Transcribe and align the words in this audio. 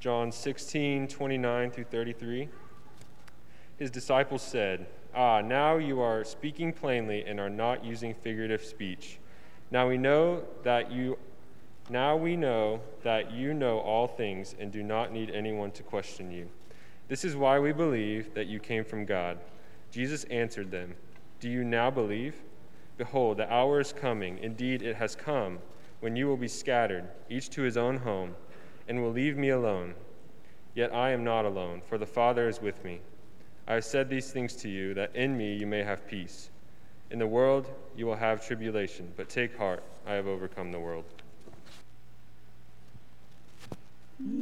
John 0.00 0.30
16, 0.30 1.08
29 1.08 1.70
through 1.70 1.84
33. 1.84 2.48
His 3.78 3.90
disciples 3.90 4.42
said, 4.42 4.86
Ah, 5.14 5.40
now 5.40 5.76
you 5.76 6.00
are 6.00 6.24
speaking 6.24 6.72
plainly 6.72 7.24
and 7.24 7.40
are 7.40 7.50
not 7.50 7.84
using 7.84 8.14
figurative 8.14 8.62
speech. 8.62 9.18
Now 9.70 9.88
we 9.88 9.96
know 9.96 10.42
that 10.62 10.92
you 10.92 11.18
now 11.88 12.16
we 12.16 12.36
know 12.36 12.80
that 13.04 13.30
you 13.30 13.54
know 13.54 13.78
all 13.78 14.08
things 14.08 14.56
and 14.58 14.72
do 14.72 14.82
not 14.82 15.12
need 15.12 15.30
anyone 15.30 15.70
to 15.72 15.84
question 15.84 16.32
you. 16.32 16.48
This 17.08 17.24
is 17.24 17.36
why 17.36 17.60
we 17.60 17.70
believe 17.70 18.34
that 18.34 18.48
you 18.48 18.58
came 18.58 18.84
from 18.84 19.04
God. 19.04 19.38
Jesus 19.92 20.24
answered 20.24 20.72
them, 20.72 20.96
Do 21.38 21.48
you 21.48 21.62
now 21.62 21.90
believe? 21.90 22.42
Behold, 22.98 23.36
the 23.36 23.52
hour 23.52 23.78
is 23.78 23.92
coming, 23.92 24.38
indeed 24.38 24.82
it 24.82 24.96
has 24.96 25.14
come, 25.14 25.60
when 26.00 26.16
you 26.16 26.26
will 26.26 26.36
be 26.36 26.48
scattered, 26.48 27.04
each 27.30 27.50
to 27.50 27.62
his 27.62 27.76
own 27.76 27.98
home, 27.98 28.34
and 28.88 29.02
will 29.02 29.10
leave 29.10 29.36
me 29.36 29.50
alone. 29.50 29.94
Yet 30.74 30.94
I 30.94 31.10
am 31.10 31.24
not 31.24 31.44
alone, 31.44 31.82
for 31.88 31.98
the 31.98 32.06
Father 32.06 32.48
is 32.48 32.60
with 32.60 32.82
me. 32.84 33.00
I 33.66 33.74
have 33.74 33.84
said 33.84 34.08
these 34.08 34.30
things 34.30 34.54
to 34.56 34.68
you, 34.68 34.94
that 34.94 35.16
in 35.16 35.36
me 35.36 35.54
you 35.54 35.66
may 35.66 35.82
have 35.82 36.06
peace. 36.06 36.50
In 37.10 37.18
the 37.18 37.26
world 37.26 37.68
you 37.96 38.06
will 38.06 38.16
have 38.16 38.46
tribulation, 38.46 39.12
but 39.16 39.28
take 39.28 39.56
heart, 39.56 39.82
I 40.06 40.14
have 40.14 40.26
overcome 40.26 40.72
the 40.72 40.80
world. 40.80 41.04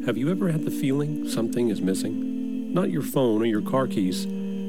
Have 0.07 0.17
you 0.17 0.31
ever 0.31 0.51
had 0.51 0.65
the 0.65 0.71
feeling 0.71 1.29
something 1.29 1.69
is 1.69 1.81
missing? 1.81 2.73
Not 2.73 2.91
your 2.91 3.03
phone 3.03 3.43
or 3.43 3.47
your 3.47 3.63
car 3.63 3.87
keys, 3.87 4.23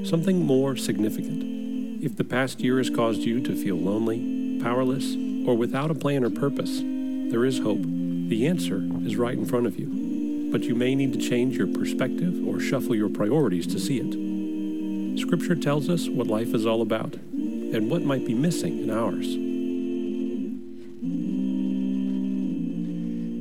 something 0.07 0.45
more 0.45 0.75
significant. 0.75 2.03
If 2.03 2.15
the 2.17 2.23
past 2.23 2.59
year 2.59 2.77
has 2.77 2.89
caused 2.89 3.21
you 3.21 3.41
to 3.41 3.55
feel 3.55 3.77
lonely, 3.77 4.59
powerless, 4.61 5.15
or 5.47 5.55
without 5.55 5.91
a 5.91 5.95
plan 5.95 6.23
or 6.23 6.29
purpose, 6.29 6.81
there 6.81 7.45
is 7.45 7.59
hope. 7.59 7.83
The 8.27 8.47
answer 8.47 8.81
is 9.05 9.15
right 9.17 9.37
in 9.37 9.45
front 9.45 9.67
of 9.67 9.77
you, 9.77 10.49
but 10.51 10.63
you 10.63 10.73
may 10.73 10.95
need 10.95 11.13
to 11.13 11.19
change 11.19 11.55
your 11.57 11.67
perspective 11.67 12.47
or 12.47 12.59
shuffle 12.59 12.95
your 12.95 13.09
priorities 13.09 13.67
to 13.67 13.79
see 13.79 13.99
it. 13.99 15.19
Scripture 15.19 15.55
tells 15.55 15.89
us 15.89 16.09
what 16.09 16.25
life 16.25 16.55
is 16.55 16.65
all 16.65 16.81
about 16.81 17.13
and 17.13 17.89
what 17.89 18.01
might 18.01 18.25
be 18.25 18.33
missing 18.33 18.81
in 18.81 18.89
ours. 18.89 19.27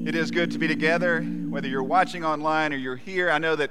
It 0.07 0.15
is 0.15 0.31
good 0.31 0.51
to 0.51 0.59
be 0.59 0.69
together, 0.69 1.23
whether 1.23 1.67
you're 1.67 1.83
watching 1.83 2.23
online 2.23 2.75
or 2.75 2.77
you're 2.77 2.95
here. 2.95 3.31
I 3.31 3.39
know 3.39 3.57
that 3.57 3.71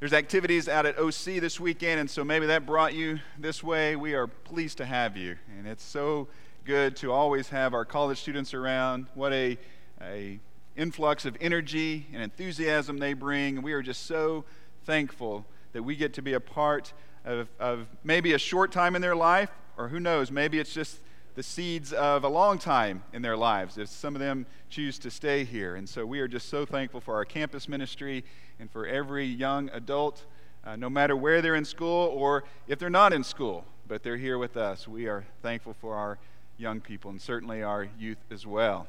there's 0.00 0.14
activities 0.14 0.66
out 0.66 0.86
at 0.86 0.98
OC 0.98 1.42
this 1.42 1.60
weekend, 1.60 2.00
and 2.00 2.10
so 2.10 2.24
maybe 2.24 2.46
that 2.46 2.64
brought 2.64 2.94
you 2.94 3.18
this 3.38 3.62
way. 3.62 3.96
We 3.96 4.14
are 4.14 4.26
pleased 4.26 4.78
to 4.78 4.86
have 4.86 5.14
you, 5.14 5.36
and 5.58 5.66
it's 5.66 5.84
so 5.84 6.28
good 6.64 6.96
to 6.96 7.12
always 7.12 7.50
have 7.50 7.74
our 7.74 7.84
college 7.84 8.18
students 8.18 8.54
around. 8.54 9.08
What 9.14 9.34
a, 9.34 9.58
a 10.00 10.40
influx 10.76 11.24
of 11.24 11.36
energy 11.40 12.06
and 12.12 12.22
enthusiasm 12.22 12.98
they 12.98 13.12
bring. 13.12 13.56
And 13.56 13.64
we 13.64 13.72
are 13.72 13.82
just 13.82 14.06
so 14.06 14.44
thankful 14.84 15.44
that 15.72 15.82
we 15.82 15.96
get 15.96 16.14
to 16.14 16.22
be 16.22 16.34
a 16.34 16.40
part 16.40 16.92
of, 17.24 17.48
of 17.58 17.86
maybe 18.04 18.32
a 18.32 18.38
short 18.38 18.72
time 18.72 18.96
in 18.96 19.02
their 19.02 19.16
life, 19.16 19.50
or 19.76 19.88
who 19.88 20.00
knows, 20.00 20.30
maybe 20.30 20.58
it's 20.58 20.72
just 20.72 21.00
the 21.34 21.42
seeds 21.42 21.92
of 21.92 22.24
a 22.24 22.28
long 22.28 22.58
time 22.58 23.02
in 23.12 23.22
their 23.22 23.36
lives 23.36 23.78
if 23.78 23.88
some 23.88 24.16
of 24.16 24.20
them 24.20 24.46
choose 24.70 24.98
to 24.98 25.10
stay 25.10 25.44
here. 25.44 25.76
And 25.76 25.88
so 25.88 26.04
we 26.04 26.20
are 26.20 26.26
just 26.26 26.48
so 26.48 26.64
thankful 26.64 27.00
for 27.00 27.14
our 27.14 27.24
campus 27.24 27.68
ministry 27.68 28.24
and 28.58 28.70
for 28.70 28.86
every 28.86 29.24
young 29.24 29.70
adult, 29.70 30.24
uh, 30.64 30.74
no 30.74 30.90
matter 30.90 31.16
where 31.16 31.40
they're 31.40 31.54
in 31.54 31.64
school 31.64 32.08
or 32.08 32.44
if 32.66 32.78
they're 32.78 32.90
not 32.90 33.12
in 33.12 33.22
school, 33.22 33.64
but 33.86 34.02
they're 34.02 34.16
here 34.16 34.38
with 34.38 34.56
us. 34.56 34.88
We 34.88 35.06
are 35.06 35.24
thankful 35.42 35.74
for 35.74 35.94
our 35.94 36.18
young 36.56 36.80
people 36.80 37.10
and 37.10 37.20
certainly 37.20 37.62
our 37.62 37.88
youth 37.98 38.18
as 38.32 38.44
well. 38.46 38.88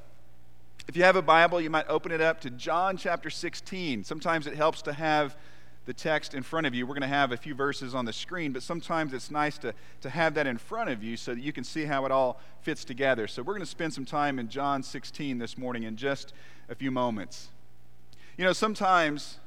If 0.90 0.98
you 0.98 1.04
have 1.04 1.16
a 1.16 1.22
Bible, 1.22 1.62
you 1.62 1.70
might 1.70 1.88
open 1.88 2.12
it 2.12 2.20
up 2.20 2.42
to 2.42 2.50
John 2.50 2.98
chapter 2.98 3.30
16. 3.30 4.04
Sometimes 4.04 4.48
it 4.48 4.56
helps 4.56 4.82
to 4.82 4.92
have 4.92 5.38
the 5.86 5.94
text 5.94 6.34
in 6.34 6.42
front 6.42 6.66
of 6.66 6.73
you. 6.73 6.88
We're 6.88 6.96
going 6.96 7.04
to 7.04 7.08
have 7.08 7.31
a 7.31 7.38
few 7.38 7.54
verses 7.54 7.94
on 7.94 8.06
the 8.06 8.12
screen, 8.12 8.54
but 8.54 8.64
sometimes 8.64 9.14
it's 9.14 9.30
nice 9.30 9.59
to, 9.59 9.75
to 10.02 10.09
have 10.09 10.34
that 10.34 10.47
in 10.47 10.58
front 10.58 10.90
of 10.90 11.03
you 11.03 11.16
so 11.16 11.36
that 11.36 11.41
you 11.41 11.53
can 11.53 11.63
see 11.63 11.86
how 11.86 12.08
it 12.08 12.12
all 12.12 12.41
fits 12.62 12.84
together. 12.84 13.28
So 13.28 13.44
we're 13.44 13.53
going 13.53 13.59
to 13.59 13.69
spend 13.69 13.94
some 13.94 14.03
time 14.03 14.40
in 14.40 14.50
John 14.50 14.81
16 14.81 15.38
this 15.38 15.59
morning 15.59 15.84
in 15.84 15.96
just 15.96 16.34
a 16.69 16.74
few 16.74 16.90
moments. 16.90 17.50
You 18.36 18.46
know, 18.46 18.53
sometimes 18.53 19.38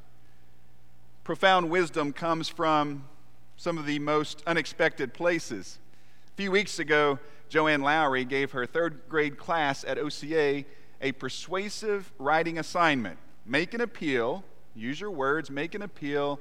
profound 1.24 1.70
wisdom 1.70 2.12
comes 2.12 2.48
from 2.48 3.08
some 3.56 3.78
of 3.78 3.86
the 3.86 3.98
most 3.98 4.44
unexpected 4.46 5.12
places. 5.12 5.80
A 6.28 6.36
few 6.36 6.52
weeks 6.52 6.78
ago, 6.78 7.18
Joanne 7.48 7.82
Lowry 7.82 8.24
gave 8.24 8.52
her 8.52 8.64
third 8.64 9.00
grade 9.08 9.38
class 9.38 9.82
at 9.82 9.98
OCA 9.98 10.64
a 11.02 11.12
persuasive 11.12 12.12
writing 12.18 12.58
assignment. 12.58 13.18
Make 13.44 13.74
an 13.74 13.80
appeal 13.80 14.44
Use 14.74 15.00
your 15.00 15.10
words, 15.10 15.50
make 15.50 15.74
an 15.74 15.82
appeal, 15.82 16.40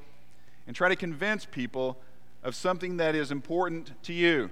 and 0.67 0.75
try 0.75 0.89
to 0.89 0.95
convince 0.95 1.45
people 1.45 1.97
of 2.43 2.55
something 2.55 2.97
that 2.97 3.15
is 3.15 3.31
important 3.31 3.91
to 4.03 4.13
you. 4.13 4.49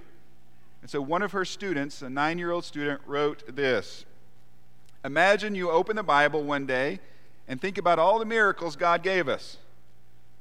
And 0.82 0.90
so 0.90 1.00
one 1.00 1.22
of 1.22 1.32
her 1.32 1.44
students, 1.44 2.02
a 2.02 2.10
nine 2.10 2.38
year 2.38 2.50
old 2.50 2.64
student, 2.64 3.00
wrote 3.06 3.54
this 3.54 4.04
Imagine 5.04 5.54
you 5.54 5.70
open 5.70 5.96
the 5.96 6.02
Bible 6.02 6.42
one 6.42 6.66
day 6.66 7.00
and 7.48 7.60
think 7.60 7.78
about 7.78 7.98
all 7.98 8.18
the 8.18 8.24
miracles 8.24 8.76
God 8.76 9.02
gave 9.02 9.28
us. 9.28 9.56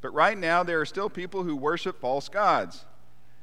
But 0.02 0.14
right 0.14 0.38
now, 0.38 0.64
there 0.64 0.80
are 0.80 0.86
still 0.86 1.10
people 1.10 1.44
who 1.44 1.56
worship 1.56 2.00
false 2.00 2.30
gods. 2.30 2.86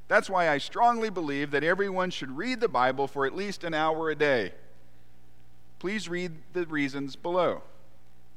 That's 0.08 0.30
why 0.30 0.48
I 0.48 0.58
strongly 0.58 1.10
believe 1.10 1.50
that 1.50 1.64
everyone 1.64 2.10
should 2.10 2.36
read 2.36 2.60
the 2.60 2.68
Bible 2.68 3.08
for 3.08 3.26
at 3.26 3.34
least 3.34 3.64
an 3.64 3.74
hour 3.74 4.08
a 4.08 4.14
day. 4.14 4.52
Please 5.78 6.08
read 6.08 6.32
the 6.52 6.66
reasons 6.66 7.16
below. 7.16 7.62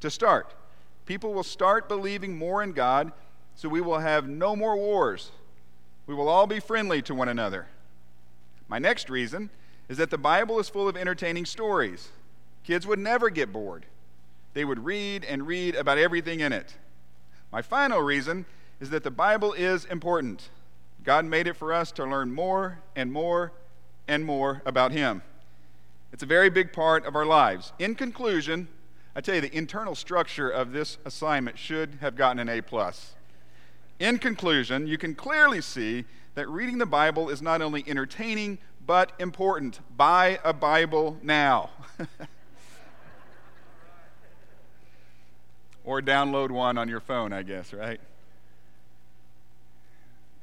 To 0.01 0.09
start, 0.09 0.53
People 1.09 1.33
will 1.33 1.41
start 1.41 1.89
believing 1.89 2.37
more 2.37 2.61
in 2.61 2.71
God, 2.71 3.11
so 3.55 3.67
we 3.67 3.81
will 3.81 3.97
have 3.97 4.29
no 4.29 4.55
more 4.55 4.77
wars. 4.77 5.31
We 6.05 6.13
will 6.13 6.29
all 6.29 6.45
be 6.45 6.59
friendly 6.59 7.01
to 7.01 7.15
one 7.15 7.27
another. 7.27 7.65
My 8.67 8.77
next 8.77 9.09
reason 9.09 9.49
is 9.87 9.97
that 9.97 10.11
the 10.11 10.19
Bible 10.19 10.59
is 10.59 10.69
full 10.69 10.87
of 10.87 10.95
entertaining 10.95 11.47
stories. 11.47 12.09
Kids 12.63 12.85
would 12.85 12.99
never 12.99 13.31
get 13.31 13.51
bored. 13.51 13.87
They 14.53 14.63
would 14.63 14.85
read 14.85 15.25
and 15.25 15.47
read 15.47 15.73
about 15.73 15.97
everything 15.97 16.41
in 16.41 16.53
it. 16.53 16.75
My 17.51 17.63
final 17.63 18.01
reason 18.01 18.45
is 18.79 18.91
that 18.91 19.03
the 19.03 19.09
Bible 19.09 19.53
is 19.53 19.85
important. 19.85 20.49
God 21.03 21.25
made 21.25 21.47
it 21.47 21.57
for 21.57 21.73
us 21.73 21.91
to 21.93 22.05
learn 22.05 22.31
more 22.31 22.81
and 22.95 23.11
more 23.11 23.51
and 24.07 24.23
more 24.23 24.61
about 24.63 24.91
Him. 24.91 25.23
It's 26.11 26.23
a 26.23 26.27
very 26.27 26.49
big 26.49 26.73
part 26.73 27.05
of 27.05 27.15
our 27.15 27.25
lives. 27.25 27.71
In 27.79 27.95
conclusion, 27.95 28.67
I 29.15 29.21
tell 29.21 29.35
you, 29.35 29.41
the 29.41 29.55
internal 29.55 29.95
structure 29.95 30.49
of 30.49 30.71
this 30.71 30.97
assignment 31.05 31.57
should 31.57 31.97
have 32.01 32.15
gotten 32.15 32.39
an 32.39 32.49
A. 32.49 32.61
plus. 32.61 33.13
In 33.99 34.17
conclusion, 34.17 34.87
you 34.87 34.97
can 34.97 35.13
clearly 35.13 35.61
see 35.61 36.05
that 36.35 36.47
reading 36.47 36.77
the 36.77 36.85
Bible 36.85 37.29
is 37.29 37.41
not 37.41 37.61
only 37.61 37.83
entertaining, 37.87 38.59
but 38.85 39.11
important. 39.19 39.79
Buy 39.97 40.39
a 40.43 40.53
Bible 40.53 41.17
now. 41.21 41.69
or 45.83 46.01
download 46.01 46.49
one 46.49 46.77
on 46.77 46.87
your 46.87 46.99
phone, 46.99 47.33
I 47.33 47.43
guess, 47.43 47.73
right? 47.73 47.99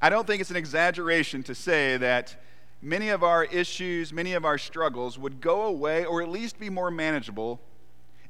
I 0.02 0.10
don't 0.10 0.26
think 0.26 0.40
it's 0.40 0.50
an 0.50 0.56
exaggeration 0.56 1.42
to 1.44 1.54
say 1.54 1.96
that 1.96 2.36
many 2.86 3.08
of 3.08 3.24
our 3.24 3.44
issues, 3.44 4.12
many 4.12 4.32
of 4.34 4.44
our 4.44 4.56
struggles 4.56 5.18
would 5.18 5.40
go 5.40 5.62
away 5.62 6.04
or 6.04 6.22
at 6.22 6.28
least 6.28 6.58
be 6.60 6.70
more 6.70 6.90
manageable 6.90 7.60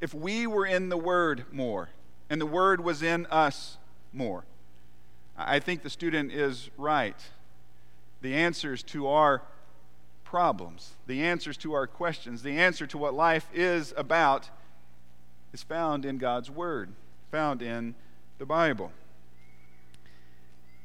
if 0.01 0.15
we 0.15 0.47
were 0.47 0.65
in 0.65 0.89
the 0.89 0.97
Word 0.97 1.45
more 1.53 1.91
and 2.31 2.41
the 2.41 2.47
Word 2.47 2.83
was 2.83 3.03
in 3.03 3.27
us 3.27 3.77
more. 4.15 4.45
I 5.37 5.59
think 5.59 5.83
the 5.83 5.91
student 5.91 6.33
is 6.33 6.71
right. 6.79 7.17
The 8.23 8.35
answers 8.35 8.83
to 8.85 9.09
our 9.09 9.43
problems, 10.25 10.95
the 11.07 11.23
answers 11.23 11.59
to 11.59 11.75
our 11.75 11.87
questions, 11.87 12.43
the 12.43 12.59
answer 12.59 12.87
to 12.87 12.97
what 12.97 13.13
life 13.13 13.47
is 13.53 13.93
about 13.95 14.49
is 15.53 15.63
found 15.63 16.07
in 16.07 16.17
God's 16.17 16.51
Word, 16.51 16.93
found 17.31 17.61
in 17.61 17.95
the 18.39 18.47
Bible. 18.47 18.91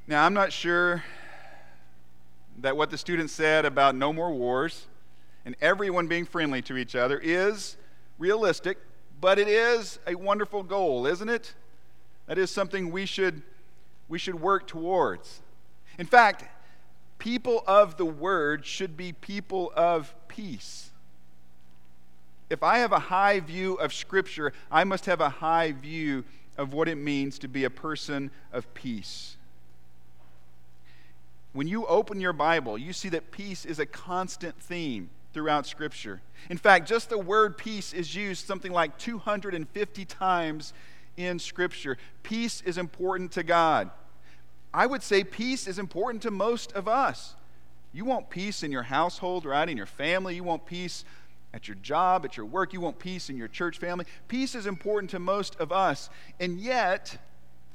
Now, 0.07 0.25
I'm 0.25 0.33
not 0.33 0.51
sure 0.51 1.05
that 2.61 2.77
what 2.77 2.89
the 2.89 2.97
student 2.97 3.29
said 3.29 3.65
about 3.65 3.95
no 3.95 4.13
more 4.13 4.31
wars 4.31 4.87
and 5.45 5.55
everyone 5.61 6.07
being 6.07 6.25
friendly 6.25 6.61
to 6.61 6.77
each 6.77 6.95
other 6.95 7.19
is 7.19 7.77
realistic 8.19 8.77
but 9.21 9.37
it 9.37 9.47
is 9.47 9.99
a 10.07 10.15
wonderful 10.15 10.63
goal, 10.63 11.05
isn't 11.05 11.29
it? 11.29 11.53
That 12.25 12.39
is 12.39 12.49
something 12.49 12.91
we 12.91 13.05
should, 13.05 13.43
we 14.09 14.17
should 14.17 14.41
work 14.41 14.65
towards. 14.65 15.41
In 15.99 16.07
fact, 16.07 16.43
people 17.19 17.63
of 17.67 17.97
the 17.97 18.05
word 18.05 18.65
should 18.65 18.97
be 18.97 19.13
people 19.13 19.71
of 19.75 20.15
peace. 20.27 20.89
If 22.49 22.63
I 22.63 22.79
have 22.79 22.91
a 22.91 22.99
high 22.99 23.39
view 23.39 23.75
of 23.75 23.93
Scripture, 23.93 24.53
I 24.71 24.83
must 24.83 25.05
have 25.05 25.21
a 25.21 25.29
high 25.29 25.71
view 25.71 26.25
of 26.57 26.73
what 26.73 26.87
it 26.87 26.95
means 26.95 27.37
to 27.39 27.47
be 27.47 27.63
a 27.63 27.69
person 27.69 28.31
of 28.51 28.73
peace. 28.73 29.37
When 31.53 31.67
you 31.67 31.85
open 31.85 32.21
your 32.21 32.33
Bible, 32.33 32.77
you 32.77 32.93
see 32.93 33.09
that 33.09 33.31
peace 33.31 33.65
is 33.65 33.79
a 33.79 33.85
constant 33.85 34.57
theme 34.61 35.09
throughout 35.33 35.65
Scripture. 35.65 36.21
In 36.49 36.57
fact, 36.57 36.87
just 36.87 37.09
the 37.09 37.17
word 37.17 37.57
peace 37.57 37.93
is 37.93 38.15
used 38.15 38.45
something 38.45 38.71
like 38.71 38.97
250 38.97 40.05
times 40.05 40.73
in 41.17 41.39
Scripture. 41.39 41.97
Peace 42.23 42.61
is 42.61 42.77
important 42.77 43.31
to 43.33 43.43
God. 43.43 43.91
I 44.73 44.85
would 44.85 45.03
say 45.03 45.23
peace 45.23 45.67
is 45.67 45.77
important 45.77 46.23
to 46.23 46.31
most 46.31 46.71
of 46.73 46.87
us. 46.87 47.35
You 47.93 48.05
want 48.05 48.29
peace 48.29 48.63
in 48.63 48.71
your 48.71 48.83
household, 48.83 49.45
right? 49.45 49.67
In 49.67 49.75
your 49.75 49.85
family. 49.85 50.35
You 50.35 50.43
want 50.43 50.65
peace 50.65 51.03
at 51.53 51.67
your 51.67 51.75
job, 51.75 52.23
at 52.23 52.37
your 52.37 52.45
work. 52.45 52.71
You 52.71 52.79
want 52.79 52.99
peace 52.99 53.29
in 53.29 53.35
your 53.35 53.49
church 53.49 53.77
family. 53.77 54.05
Peace 54.29 54.55
is 54.55 54.65
important 54.65 55.09
to 55.11 55.19
most 55.19 55.55
of 55.57 55.73
us. 55.73 56.09
And 56.39 56.57
yet, 56.59 57.17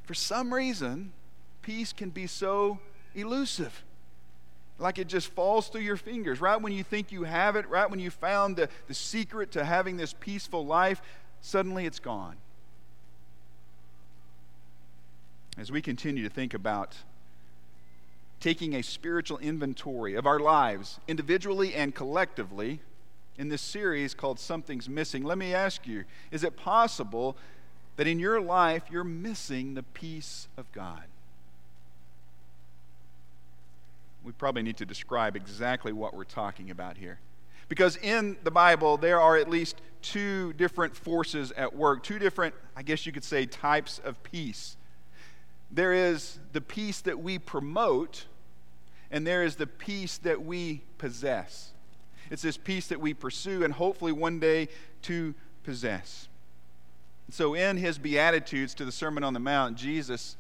for 0.05 0.14
some 0.14 0.55
reason, 0.55 1.12
peace 1.61 1.93
can 1.93 2.08
be 2.08 2.26
so 2.26 2.78
elusive. 3.16 3.82
Like 4.78 4.98
it 4.98 5.08
just 5.08 5.28
falls 5.28 5.68
through 5.68 5.80
your 5.80 5.96
fingers. 5.96 6.40
Right 6.40 6.60
when 6.60 6.72
you 6.72 6.84
think 6.84 7.10
you 7.10 7.24
have 7.24 7.56
it, 7.56 7.68
right 7.68 7.90
when 7.90 7.98
you 7.98 8.10
found 8.10 8.56
the, 8.56 8.68
the 8.88 8.94
secret 8.94 9.52
to 9.52 9.64
having 9.64 9.96
this 9.96 10.12
peaceful 10.12 10.66
life, 10.66 11.00
suddenly 11.40 11.86
it's 11.86 11.98
gone. 11.98 12.36
As 15.58 15.72
we 15.72 15.80
continue 15.80 16.22
to 16.22 16.28
think 16.28 16.52
about 16.52 16.96
taking 18.38 18.74
a 18.74 18.82
spiritual 18.82 19.38
inventory 19.38 20.14
of 20.14 20.26
our 20.26 20.38
lives, 20.38 21.00
individually 21.08 21.74
and 21.74 21.94
collectively, 21.94 22.80
in 23.38 23.48
this 23.48 23.62
series 23.62 24.14
called 24.14 24.38
Something's 24.38 24.88
Missing, 24.88 25.24
let 25.24 25.38
me 25.38 25.54
ask 25.54 25.86
you 25.86 26.04
is 26.30 26.44
it 26.44 26.56
possible 26.56 27.36
that 27.96 28.06
in 28.06 28.18
your 28.18 28.40
life 28.40 28.84
you're 28.90 29.04
missing 29.04 29.74
the 29.74 29.82
peace 29.82 30.48
of 30.58 30.70
God? 30.72 31.04
We 34.26 34.32
probably 34.32 34.62
need 34.62 34.76
to 34.78 34.84
describe 34.84 35.37
exactly 35.37 35.93
what 35.93 36.12
we're 36.12 36.25
talking 36.25 36.73
about 36.73 36.99
here. 36.99 37.20
Because 37.69 37.96
in 37.96 38.37
the 38.43 38.50
Bible, 38.50 38.96
there 38.96 39.20
are 39.20 39.37
at 39.37 39.49
least 39.49 39.81
two 40.02 40.52
different 40.55 40.96
forces 40.96 41.52
at 41.52 41.76
work, 41.76 42.02
two 42.02 42.19
different, 42.19 42.52
I 42.75 42.82
guess 42.82 43.06
you 43.06 43.12
could 43.12 43.23
say, 43.23 43.46
types 43.46 44.00
of 44.05 44.20
peace. 44.25 44.76
There 45.70 45.93
is 45.93 46.40
the 46.52 46.61
peace 46.61 47.00
that 47.02 47.20
we 47.20 47.38
promote, 47.38 48.26
and 49.12 49.25
there 49.25 49.44
is 49.44 49.55
the 49.55 49.67
peace 49.69 50.19
that 50.19 50.44
we 50.44 50.82
possess. 50.99 51.70
It's 52.28 52.43
this 52.43 52.56
peace 52.56 52.88
that 52.88 53.00
we 53.00 53.14
pursue 53.14 53.62
and 53.62 53.73
hopefully 53.73 54.11
one 54.11 54.40
day 54.40 54.69
to 55.02 55.37
possess. 55.62 56.28
So, 57.31 57.55
in 57.55 57.76
his 57.76 57.99
Beatitudes 57.99 58.75
to 58.75 58.84
the 58.84 58.93
Sermon 58.93 59.23
on 59.23 59.34
the 59.34 59.40
Mount, 59.40 59.76
Jesus 59.76 60.37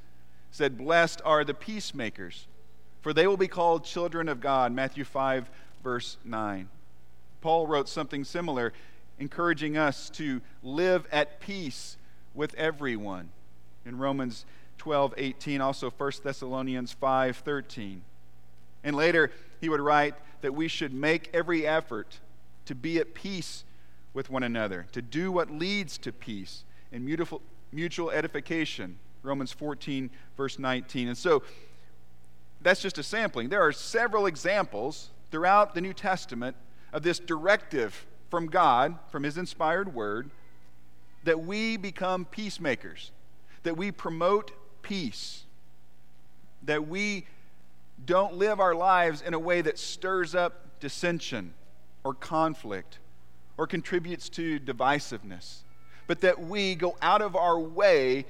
said, 0.50 0.76
Blessed 0.76 1.22
are 1.24 1.44
the 1.44 1.54
peacemakers, 1.54 2.48
for 3.06 3.12
they 3.12 3.28
will 3.28 3.36
be 3.36 3.46
called 3.46 3.84
children 3.84 4.28
of 4.28 4.40
God. 4.40 4.72
Matthew 4.72 5.04
5, 5.04 5.48
verse 5.84 6.16
9. 6.24 6.68
Paul 7.40 7.68
wrote 7.68 7.88
something 7.88 8.24
similar, 8.24 8.72
encouraging 9.20 9.76
us 9.76 10.10
to 10.10 10.40
live 10.64 11.06
at 11.12 11.38
peace 11.38 11.98
with 12.34 12.52
everyone 12.54 13.28
in 13.84 13.96
Romans 13.96 14.44
12, 14.78 15.14
18, 15.18 15.60
also 15.60 15.88
1 15.88 16.12
Thessalonians 16.24 16.90
5, 16.94 17.36
13. 17.36 18.02
And 18.82 18.96
later, 18.96 19.30
he 19.60 19.68
would 19.68 19.78
write 19.78 20.16
that 20.40 20.52
we 20.52 20.66
should 20.66 20.92
make 20.92 21.30
every 21.32 21.64
effort 21.64 22.18
to 22.64 22.74
be 22.74 22.98
at 22.98 23.14
peace 23.14 23.62
with 24.14 24.30
one 24.30 24.42
another, 24.42 24.84
to 24.90 25.00
do 25.00 25.30
what 25.30 25.48
leads 25.48 25.96
to 25.98 26.10
peace 26.10 26.64
and 26.90 27.04
mutual 27.70 28.10
edification. 28.10 28.98
Romans 29.22 29.52
14, 29.52 30.10
verse 30.36 30.58
19. 30.58 31.06
And 31.06 31.16
so 31.16 31.44
that's 32.60 32.80
just 32.80 32.98
a 32.98 33.02
sampling. 33.02 33.48
There 33.48 33.62
are 33.62 33.72
several 33.72 34.26
examples 34.26 35.10
throughout 35.30 35.74
the 35.74 35.80
New 35.80 35.92
Testament 35.92 36.56
of 36.92 37.02
this 37.02 37.18
directive 37.18 38.06
from 38.30 38.46
God, 38.46 38.98
from 39.08 39.22
His 39.22 39.38
inspired 39.38 39.94
word, 39.94 40.30
that 41.24 41.40
we 41.40 41.76
become 41.76 42.24
peacemakers, 42.24 43.10
that 43.62 43.76
we 43.76 43.90
promote 43.90 44.52
peace, 44.82 45.44
that 46.62 46.88
we 46.88 47.26
don't 48.04 48.34
live 48.34 48.60
our 48.60 48.74
lives 48.74 49.22
in 49.22 49.34
a 49.34 49.38
way 49.38 49.60
that 49.62 49.78
stirs 49.78 50.34
up 50.34 50.80
dissension 50.80 51.54
or 52.04 52.14
conflict 52.14 52.98
or 53.56 53.66
contributes 53.66 54.28
to 54.28 54.60
divisiveness, 54.60 55.62
but 56.06 56.20
that 56.20 56.40
we 56.40 56.74
go 56.74 56.96
out 57.02 57.22
of 57.22 57.34
our 57.34 57.58
way 57.58 58.26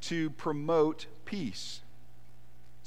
to 0.00 0.30
promote 0.30 1.06
peace. 1.24 1.80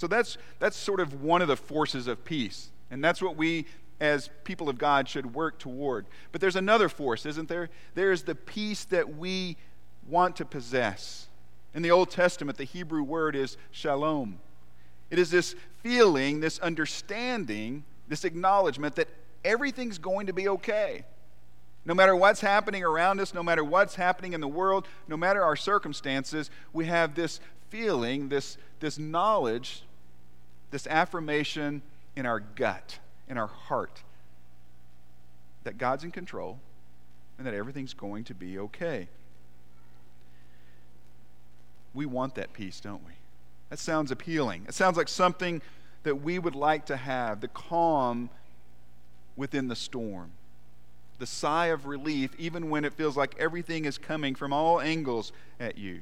So 0.02 0.08
that's, 0.08 0.40
that's 0.58 0.76
sort 0.76 1.00
of 1.00 1.22
one 1.22 1.44
of 1.44 1.48
the 1.48 1.56
forces 1.56 2.08
of 2.08 2.26
peace. 2.26 2.72
And 2.90 3.04
that's 3.04 3.22
what 3.22 3.36
we, 3.36 3.68
as 4.00 4.32
people 4.44 4.68
of 4.68 4.80
God, 4.80 5.08
should 5.08 5.36
work 5.36 5.60
toward. 5.60 6.08
But 6.32 6.42
there's 6.42 6.56
another 6.56 6.90
force, 6.90 7.24
isn't 7.28 7.48
there? 7.48 7.70
There's 7.94 8.24
the 8.24 8.34
peace 8.34 8.84
that 8.86 9.16
we 9.16 9.58
want 10.10 10.38
to 10.38 10.46
possess. 10.46 11.28
In 11.76 11.84
the 11.84 11.92
Old 11.92 12.10
Testament, 12.10 12.58
the 12.58 12.64
Hebrew 12.64 13.04
word 13.04 13.36
is 13.36 13.58
shalom. 13.70 14.40
It 15.12 15.20
is 15.20 15.30
this 15.30 15.54
feeling, 15.84 16.40
this 16.40 16.58
understanding, 16.58 17.84
this 18.08 18.26
acknowledgement 18.26 18.96
that 18.96 19.08
everything's 19.46 20.00
going 20.00 20.26
to 20.26 20.34
be 20.34 20.48
okay. 20.48 21.06
No 21.86 21.94
matter 21.94 22.16
what's 22.16 22.42
happening 22.42 22.84
around 22.84 23.20
us, 23.20 23.36
no 23.36 23.44
matter 23.44 23.64
what's 23.64 23.94
happening 23.94 24.34
in 24.34 24.42
the 24.42 24.48
world, 24.48 24.88
no 25.08 25.16
matter 25.16 25.44
our 25.44 25.56
circumstances, 25.56 26.50
we 26.74 26.88
have 26.88 27.14
this 27.14 27.40
feeling, 27.70 28.30
this, 28.30 28.58
this 28.80 28.98
knowledge, 28.98 29.84
this 30.72 30.88
affirmation 30.88 31.82
in 32.16 32.26
our 32.26 32.40
gut, 32.40 33.00
in 33.30 33.38
our 33.38 33.48
heart, 33.48 34.02
that 35.64 35.78
God's 35.78 36.04
in 36.04 36.12
control 36.12 36.60
and 37.38 37.46
that 37.46 37.54
everything's 37.54 37.94
going 37.94 38.24
to 38.26 38.34
be 38.34 38.58
okay. 38.58 39.08
We 41.94 42.06
want 42.06 42.36
that 42.36 42.54
peace, 42.54 42.80
don't 42.80 43.06
we? 43.06 43.14
That 43.70 43.80
sounds 43.80 44.12
appealing. 44.12 44.66
It 44.68 44.74
sounds 44.74 44.98
like 44.98 45.08
something 45.08 45.62
that 46.04 46.22
we 46.22 46.40
would 46.40 46.56
like 46.56 46.86
to 46.88 46.98
have 46.98 47.42
the 47.42 47.48
calm 47.48 48.30
within 49.36 49.68
the 49.68 49.76
storm, 49.76 50.32
the 51.20 51.26
sigh 51.26 51.68
of 51.68 51.86
relief, 51.86 52.32
even 52.38 52.70
when 52.70 52.86
it 52.86 52.94
feels 52.94 53.16
like 53.16 53.36
everything 53.38 53.86
is 53.86 53.98
coming 53.98 54.36
from 54.36 54.52
all 54.52 54.82
angles 54.82 55.32
at 55.60 55.78
you. 55.78 56.02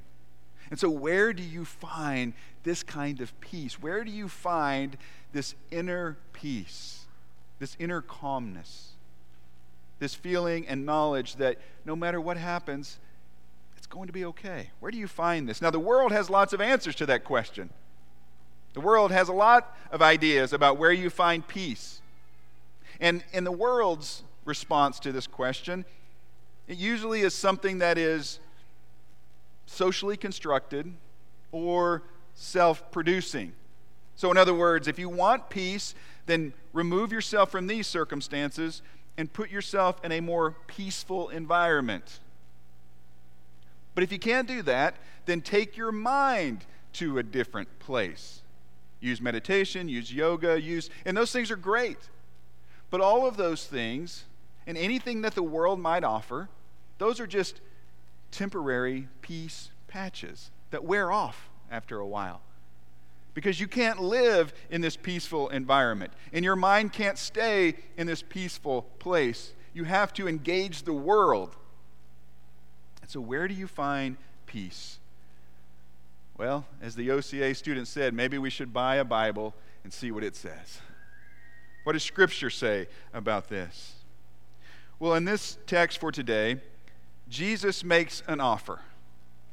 And 0.70 0.80
so, 0.80 0.90
where 0.90 1.34
do 1.34 1.44
you 1.44 1.66
find 1.66 2.34
this 2.64 2.84
kind 2.84 3.22
of 3.22 3.40
peace? 3.42 3.82
Where 3.82 4.04
do 4.04 4.12
you 4.12 4.28
find 4.28 4.98
this 5.34 5.56
inner 5.72 6.18
peace, 6.34 7.06
this 7.60 7.76
inner 7.80 8.02
calmness, 8.02 8.92
this 10.00 10.14
feeling 10.14 10.68
and 10.68 10.86
knowledge 10.86 11.36
that 11.36 11.58
no 11.86 11.96
matter 11.96 12.22
what 12.22 12.38
happens, 12.38 13.00
it's 13.78 13.88
going 13.88 14.08
to 14.08 14.14
be 14.14 14.26
okay? 14.26 14.70
Where 14.80 14.92
do 14.92 14.98
you 14.98 15.08
find 15.08 15.48
this? 15.50 15.62
Now, 15.62 15.72
the 15.72 15.80
world 15.80 16.12
has 16.12 16.30
lots 16.30 16.54
of 16.54 16.62
answers 16.62 16.96
to 16.96 17.06
that 17.08 17.24
question. 17.24 17.70
The 18.74 18.82
world 18.82 19.12
has 19.12 19.30
a 19.30 19.34
lot 19.34 19.76
of 19.92 20.02
ideas 20.02 20.54
about 20.54 20.78
where 20.78 20.92
you 20.92 21.10
find 21.10 21.48
peace. 21.48 22.02
And 23.00 23.24
in 23.34 23.44
the 23.44 23.52
world's 23.52 24.24
response 24.46 25.00
to 25.00 25.12
this 25.12 25.26
question, 25.26 25.86
it 26.68 26.78
usually 26.78 27.22
is 27.22 27.34
something 27.34 27.80
that 27.80 27.98
is 27.98 28.40
socially 29.70 30.18
constructed 30.18 30.92
or 31.52 32.04
self 32.34 32.92
producing. 32.92 33.54
So, 34.16 34.32
in 34.32 34.38
other 34.38 34.54
words, 34.54 34.88
if 34.88 35.00
you 35.00 35.08
want 35.08 35.50
peace, 35.50 35.96
then 36.26 36.54
remove 36.74 37.12
yourself 37.12 37.52
from 37.52 37.68
these 37.68 37.88
circumstances 37.88 38.82
and 39.18 39.32
put 39.32 39.50
yourself 39.50 40.04
in 40.04 40.12
a 40.12 40.20
more 40.20 40.56
peaceful 40.68 41.30
environment. 41.30 42.20
But 43.96 44.04
if 44.04 44.12
you 44.12 44.20
can't 44.20 44.48
do 44.48 44.62
that, 44.64 44.96
then 45.26 45.42
take 45.42 45.78
your 45.78 45.92
mind 45.92 46.66
to 46.94 47.18
a 47.18 47.24
different 47.24 47.80
place. 47.80 48.42
Use 49.00 49.22
meditation, 49.22 49.88
use 49.88 50.12
yoga, 50.12 50.60
use, 50.60 50.90
and 51.06 51.16
those 51.16 51.32
things 51.32 51.52
are 51.52 51.56
great. 51.56 51.98
But 52.90 53.02
all 53.02 53.28
of 53.28 53.38
those 53.38 53.66
things, 53.66 54.26
and 54.66 54.78
anything 54.78 55.22
that 55.22 55.36
the 55.36 55.44
world 55.44 55.80
might 55.80 56.04
offer, 56.04 56.50
those 56.98 57.20
are 57.20 57.28
just 57.28 57.62
temporary 58.32 59.08
peace 59.22 59.72
patches 59.88 60.52
that 60.72 60.84
wear 60.84 61.12
off 61.12 61.50
after 61.72 62.00
a 62.00 62.08
while. 62.08 62.42
Because 63.34 63.60
you 63.60 63.68
can't 63.68 64.02
live 64.02 64.54
in 64.70 64.82
this 64.82 64.98
peaceful 64.98 65.50
environment, 65.50 66.12
and 66.34 66.44
your 66.44 66.56
mind 66.56 66.94
can't 66.94 67.18
stay 67.18 67.76
in 67.98 68.08
this 68.08 68.22
peaceful 68.22 68.84
place. 69.00 69.54
You 69.74 69.84
have 69.86 70.14
to 70.14 70.28
engage 70.28 70.84
the 70.84 70.94
world 70.94 71.56
And 73.02 73.10
so, 73.10 73.22
where 73.22 73.48
do 73.48 73.54
you 73.54 73.68
find 73.68 74.18
peace? 74.46 75.00
Well, 76.38 76.66
as 76.82 76.96
the 76.96 77.12
OCA 77.12 77.56
student 77.56 77.88
said, 77.88 78.14
maybe 78.14 78.38
we 78.38 78.50
should 78.50 78.72
buy 78.72 78.96
a 78.96 79.04
Bible 79.04 79.56
and 79.84 79.92
see 79.92 80.12
what 80.12 80.24
it 80.24 80.36
says. 80.36 80.80
What 81.84 81.94
does 81.94 82.04
Scripture 82.04 82.50
say 82.50 82.88
about 83.14 83.50
this? 83.50 83.96
Well, 85.00 85.16
in 85.16 85.26
this 85.26 85.58
text 85.66 85.98
for 86.00 86.12
today, 86.12 86.58
Jesus 87.30 87.84
makes 87.84 88.24
an 88.28 88.40
offer. 88.40 88.80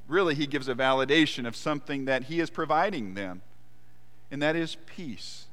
Really, 0.09 0.35
he 0.35 0.47
gives 0.47 0.69
a 0.69 0.75
validation 0.75 1.47
of 1.47 1.55
something 1.55 2.07
that 2.07 2.25
he 2.25 2.41
is 2.41 2.49
providing 2.49 3.15
them, 3.15 3.43
and 4.31 4.41
that 4.41 4.57
is 4.57 4.77
peace. 4.87 5.47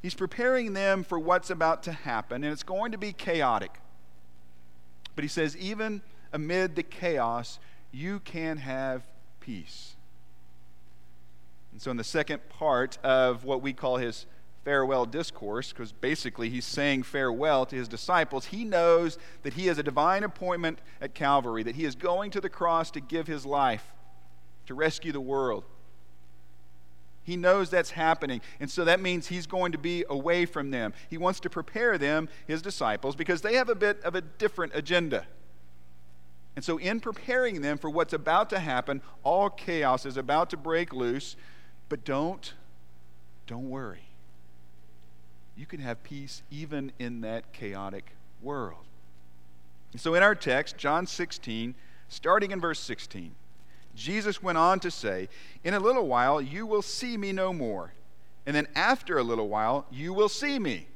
He's 0.00 0.14
preparing 0.14 0.72
them 0.72 1.04
for 1.04 1.18
what's 1.18 1.50
about 1.50 1.82
to 1.84 1.92
happen, 1.92 2.42
and 2.42 2.52
it's 2.52 2.62
going 2.62 2.92
to 2.92 2.98
be 2.98 3.12
chaotic. 3.12 3.78
But 5.14 5.24
he 5.24 5.28
says, 5.28 5.56
even 5.56 6.00
amid 6.32 6.76
the 6.76 6.82
chaos, 6.82 7.58
you 7.92 8.20
can 8.20 8.56
have 8.58 9.02
peace. 9.40 9.96
And 11.72 11.82
so, 11.82 11.90
in 11.90 11.96
the 11.96 12.04
second 12.04 12.48
part 12.48 12.98
of 13.02 13.44
what 13.44 13.62
we 13.62 13.72
call 13.72 13.96
his 13.96 14.26
farewell 14.64 15.06
discourse, 15.06 15.72
because 15.72 15.92
basically 15.92 16.50
he's 16.50 16.64
saying 16.64 17.02
farewell 17.02 17.64
to 17.66 17.76
his 17.76 17.88
disciples, 17.88 18.46
he 18.46 18.64
knows 18.64 19.18
that 19.42 19.54
he 19.54 19.66
has 19.66 19.78
a 19.78 19.82
divine 19.82 20.22
appointment 20.22 20.80
at 21.00 21.14
Calvary, 21.14 21.62
that 21.62 21.76
he 21.76 21.84
is 21.84 21.94
going 21.94 22.30
to 22.30 22.40
the 22.40 22.48
cross 22.48 22.90
to 22.90 23.00
give 23.00 23.26
his 23.26 23.46
life, 23.46 23.92
to 24.66 24.74
rescue 24.74 25.12
the 25.12 25.20
world. 25.20 25.64
He 27.22 27.36
knows 27.36 27.70
that's 27.70 27.90
happening. 27.90 28.40
And 28.58 28.70
so 28.70 28.84
that 28.84 29.00
means 29.00 29.28
he's 29.28 29.46
going 29.46 29.72
to 29.72 29.78
be 29.78 30.04
away 30.08 30.46
from 30.46 30.70
them. 30.70 30.92
He 31.08 31.18
wants 31.18 31.40
to 31.40 31.50
prepare 31.50 31.96
them, 31.96 32.28
his 32.46 32.62
disciples, 32.62 33.14
because 33.14 33.42
they 33.42 33.54
have 33.54 33.68
a 33.68 33.74
bit 33.74 34.02
of 34.02 34.14
a 34.14 34.20
different 34.20 34.72
agenda. 34.74 35.26
And 36.56 36.64
so, 36.64 36.78
in 36.78 36.98
preparing 36.98 37.60
them 37.60 37.78
for 37.78 37.88
what's 37.88 38.12
about 38.12 38.50
to 38.50 38.58
happen, 38.58 39.02
all 39.22 39.48
chaos 39.48 40.04
is 40.04 40.16
about 40.16 40.50
to 40.50 40.56
break 40.56 40.92
loose. 40.92 41.36
But 41.88 42.04
don't, 42.04 42.52
don't 43.46 43.70
worry. 43.70 44.09
You 45.60 45.66
can 45.66 45.80
have 45.80 46.02
peace 46.02 46.40
even 46.50 46.90
in 46.98 47.20
that 47.20 47.52
chaotic 47.52 48.16
world. 48.40 48.86
So, 49.94 50.14
in 50.14 50.22
our 50.22 50.34
text, 50.34 50.78
John 50.78 51.06
16, 51.06 51.74
starting 52.08 52.50
in 52.50 52.62
verse 52.62 52.80
16, 52.80 53.32
Jesus 53.94 54.42
went 54.42 54.56
on 54.56 54.80
to 54.80 54.90
say, 54.90 55.28
In 55.62 55.74
a 55.74 55.78
little 55.78 56.06
while 56.06 56.40
you 56.40 56.64
will 56.64 56.80
see 56.80 57.18
me 57.18 57.32
no 57.32 57.52
more, 57.52 57.92
and 58.46 58.56
then 58.56 58.68
after 58.74 59.18
a 59.18 59.22
little 59.22 59.50
while 59.50 59.84
you 59.90 60.14
will 60.14 60.30
see 60.30 60.58
me. 60.58 60.86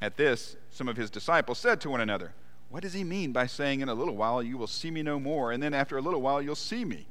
At 0.00 0.16
this, 0.16 0.54
some 0.70 0.86
of 0.86 0.96
his 0.96 1.10
disciples 1.10 1.58
said 1.58 1.80
to 1.80 1.90
one 1.90 2.00
another, 2.00 2.34
What 2.68 2.84
does 2.84 2.92
he 2.92 3.02
mean 3.02 3.32
by 3.32 3.46
saying, 3.46 3.80
In 3.80 3.88
a 3.88 3.94
little 3.94 4.14
while 4.14 4.44
you 4.44 4.58
will 4.58 4.68
see 4.68 4.92
me 4.92 5.02
no 5.02 5.18
more, 5.18 5.50
and 5.50 5.60
then 5.60 5.74
after 5.74 5.98
a 5.98 6.02
little 6.02 6.22
while 6.22 6.40
you'll 6.40 6.54
see 6.54 6.84
me? 6.84 7.04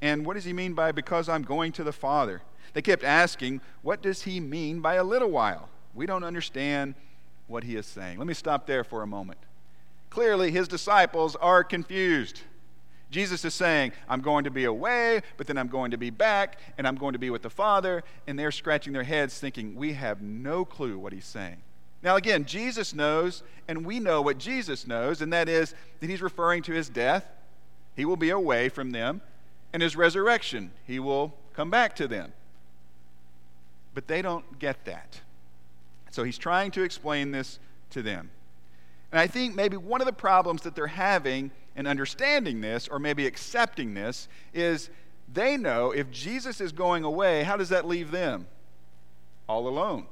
And 0.00 0.24
what 0.24 0.34
does 0.34 0.44
he 0.44 0.52
mean 0.52 0.74
by, 0.74 0.92
Because 0.92 1.28
I'm 1.28 1.42
going 1.42 1.72
to 1.72 1.82
the 1.82 1.92
Father? 1.92 2.40
They 2.72 2.82
kept 2.82 3.04
asking, 3.04 3.60
What 3.82 4.02
does 4.02 4.22
he 4.22 4.40
mean 4.40 4.80
by 4.80 4.94
a 4.94 5.04
little 5.04 5.30
while? 5.30 5.68
We 5.94 6.06
don't 6.06 6.24
understand 6.24 6.94
what 7.46 7.64
he 7.64 7.76
is 7.76 7.86
saying. 7.86 8.18
Let 8.18 8.26
me 8.26 8.34
stop 8.34 8.66
there 8.66 8.84
for 8.84 9.02
a 9.02 9.06
moment. 9.06 9.38
Clearly, 10.08 10.50
his 10.50 10.68
disciples 10.68 11.36
are 11.36 11.64
confused. 11.64 12.40
Jesus 13.10 13.44
is 13.44 13.54
saying, 13.54 13.92
I'm 14.08 14.20
going 14.20 14.44
to 14.44 14.50
be 14.50 14.64
away, 14.64 15.22
but 15.36 15.46
then 15.46 15.58
I'm 15.58 15.66
going 15.66 15.90
to 15.90 15.96
be 15.96 16.10
back, 16.10 16.58
and 16.78 16.86
I'm 16.86 16.94
going 16.94 17.12
to 17.12 17.18
be 17.18 17.30
with 17.30 17.42
the 17.42 17.50
Father. 17.50 18.04
And 18.26 18.38
they're 18.38 18.52
scratching 18.52 18.92
their 18.92 19.02
heads 19.02 19.38
thinking, 19.38 19.74
we 19.74 19.94
have 19.94 20.22
no 20.22 20.64
clue 20.64 20.98
what 20.98 21.12
he's 21.12 21.24
saying. 21.24 21.56
Now, 22.02 22.16
again, 22.16 22.44
Jesus 22.44 22.94
knows, 22.94 23.42
and 23.68 23.84
we 23.84 23.98
know 23.98 24.22
what 24.22 24.38
Jesus 24.38 24.86
knows, 24.86 25.20
and 25.20 25.32
that 25.32 25.48
is 25.48 25.74
that 25.98 26.08
he's 26.08 26.22
referring 26.22 26.62
to 26.62 26.72
his 26.72 26.88
death. 26.88 27.26
He 27.96 28.04
will 28.04 28.16
be 28.16 28.30
away 28.30 28.68
from 28.68 28.92
them, 28.92 29.20
and 29.72 29.82
his 29.82 29.96
resurrection. 29.96 30.70
He 30.86 30.98
will 30.98 31.34
come 31.54 31.68
back 31.68 31.94
to 31.96 32.08
them. 32.08 32.32
But 33.94 34.06
they 34.06 34.22
don't 34.22 34.58
get 34.58 34.84
that. 34.84 35.20
So 36.10 36.24
he's 36.24 36.38
trying 36.38 36.70
to 36.72 36.82
explain 36.82 37.30
this 37.30 37.58
to 37.90 38.02
them. 38.02 38.30
And 39.12 39.20
I 39.20 39.26
think 39.26 39.54
maybe 39.54 39.76
one 39.76 40.00
of 40.00 40.06
the 40.06 40.12
problems 40.12 40.62
that 40.62 40.74
they're 40.74 40.86
having 40.86 41.50
in 41.76 41.86
understanding 41.86 42.60
this, 42.60 42.88
or 42.88 42.98
maybe 42.98 43.26
accepting 43.26 43.94
this, 43.94 44.28
is 44.52 44.90
they 45.32 45.56
know 45.56 45.92
if 45.92 46.10
Jesus 46.10 46.60
is 46.60 46.72
going 46.72 47.04
away, 47.04 47.42
how 47.42 47.56
does 47.56 47.68
that 47.68 47.86
leave 47.86 48.10
them? 48.10 48.46
All 49.48 49.68
alone. 49.68 50.06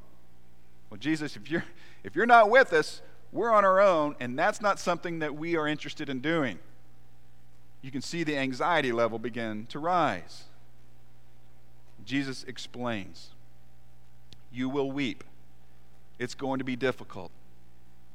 Well, 0.90 0.98
Jesus, 0.98 1.36
if 1.36 1.50
you're, 1.50 1.64
if 2.04 2.16
you're 2.16 2.26
not 2.26 2.50
with 2.50 2.72
us, 2.72 3.02
we're 3.32 3.52
on 3.52 3.64
our 3.64 3.80
own, 3.80 4.16
and 4.20 4.38
that's 4.38 4.60
not 4.60 4.78
something 4.78 5.18
that 5.18 5.34
we 5.34 5.56
are 5.56 5.66
interested 5.66 6.08
in 6.08 6.20
doing. 6.20 6.58
You 7.82 7.90
can 7.90 8.02
see 8.02 8.24
the 8.24 8.36
anxiety 8.36 8.90
level 8.90 9.18
begin 9.18 9.66
to 9.66 9.78
rise. 9.78 10.44
Jesus 12.04 12.42
explains 12.44 13.30
You 14.52 14.68
will 14.68 14.90
weep. 14.90 15.24
It's 16.18 16.34
going 16.34 16.58
to 16.58 16.64
be 16.64 16.76
difficult. 16.76 17.30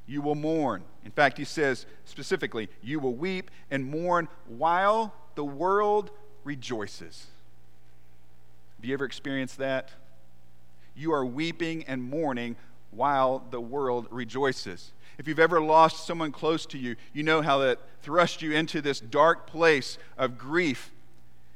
You 0.05 0.21
will 0.21 0.35
mourn. 0.35 0.83
In 1.05 1.11
fact, 1.11 1.37
he 1.37 1.45
says 1.45 1.85
specifically, 2.05 2.69
You 2.81 2.99
will 2.99 3.13
weep 3.13 3.49
and 3.71 3.85
mourn 3.85 4.27
while 4.47 5.13
the 5.35 5.45
world 5.45 6.11
rejoices. 6.43 7.27
Have 8.77 8.85
you 8.85 8.93
ever 8.93 9.05
experienced 9.05 9.57
that? 9.59 9.91
You 10.95 11.13
are 11.13 11.25
weeping 11.25 11.85
and 11.87 12.03
mourning 12.03 12.55
while 12.91 13.43
the 13.49 13.61
world 13.61 14.07
rejoices. 14.11 14.91
If 15.17 15.27
you've 15.27 15.39
ever 15.39 15.61
lost 15.61 16.05
someone 16.05 16.31
close 16.31 16.65
to 16.67 16.77
you, 16.77 16.95
you 17.13 17.23
know 17.23 17.41
how 17.41 17.59
that 17.59 17.79
thrust 18.01 18.41
you 18.41 18.51
into 18.51 18.81
this 18.81 18.99
dark 18.99 19.47
place 19.47 19.97
of 20.17 20.37
grief. 20.37 20.91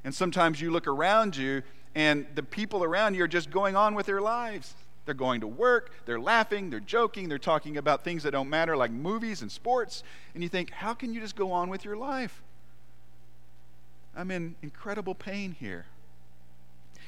And 0.04 0.14
sometimes 0.14 0.62
you 0.62 0.72
look 0.72 0.88
around 0.88 1.36
you, 1.36 1.64
and 1.98 2.28
the 2.36 2.44
people 2.44 2.84
around 2.84 3.16
you 3.16 3.24
are 3.24 3.28
just 3.28 3.50
going 3.50 3.76
on 3.76 3.96
with 3.96 4.06
their 4.06 4.22
lives. 4.22 4.76
They're 5.06 5.16
going 5.16 5.42
to 5.42 5.48
work, 5.48 5.92
they're 6.06 6.20
laughing, 6.20 6.70
they're 6.70 6.80
joking, 6.80 7.28
they're 7.28 7.40
talking 7.40 7.78
about 7.78 8.04
things 8.04 8.22
that 8.22 8.32
don't 8.32 8.52
matter, 8.52 8.78
like 8.78 8.92
movies 8.92 9.42
and 9.42 9.52
sports. 9.52 10.04
And 10.36 10.44
you 10.44 10.50
think, 10.50 10.70
how 10.70 10.94
can 10.94 11.12
you 11.12 11.20
just 11.20 11.36
go 11.36 11.52
on 11.52 11.72
with 11.72 11.84
your 11.84 11.98
life? 11.98 12.44
I'm 14.16 14.30
in 14.30 14.56
incredible 14.62 15.16
pain 15.16 15.56
here. 15.60 15.88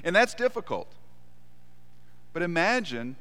And 0.03 0.15
that's 0.15 0.33
difficult. 0.33 0.91
But 2.33 2.41
imagine 2.41 3.15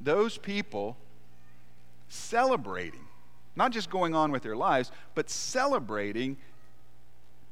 those 0.00 0.38
people 0.38 0.96
celebrating, 2.08 3.06
not 3.56 3.72
just 3.72 3.90
going 3.90 4.14
on 4.14 4.30
with 4.30 4.44
their 4.44 4.56
lives, 4.56 4.92
but 5.16 5.30
celebrating 5.30 6.36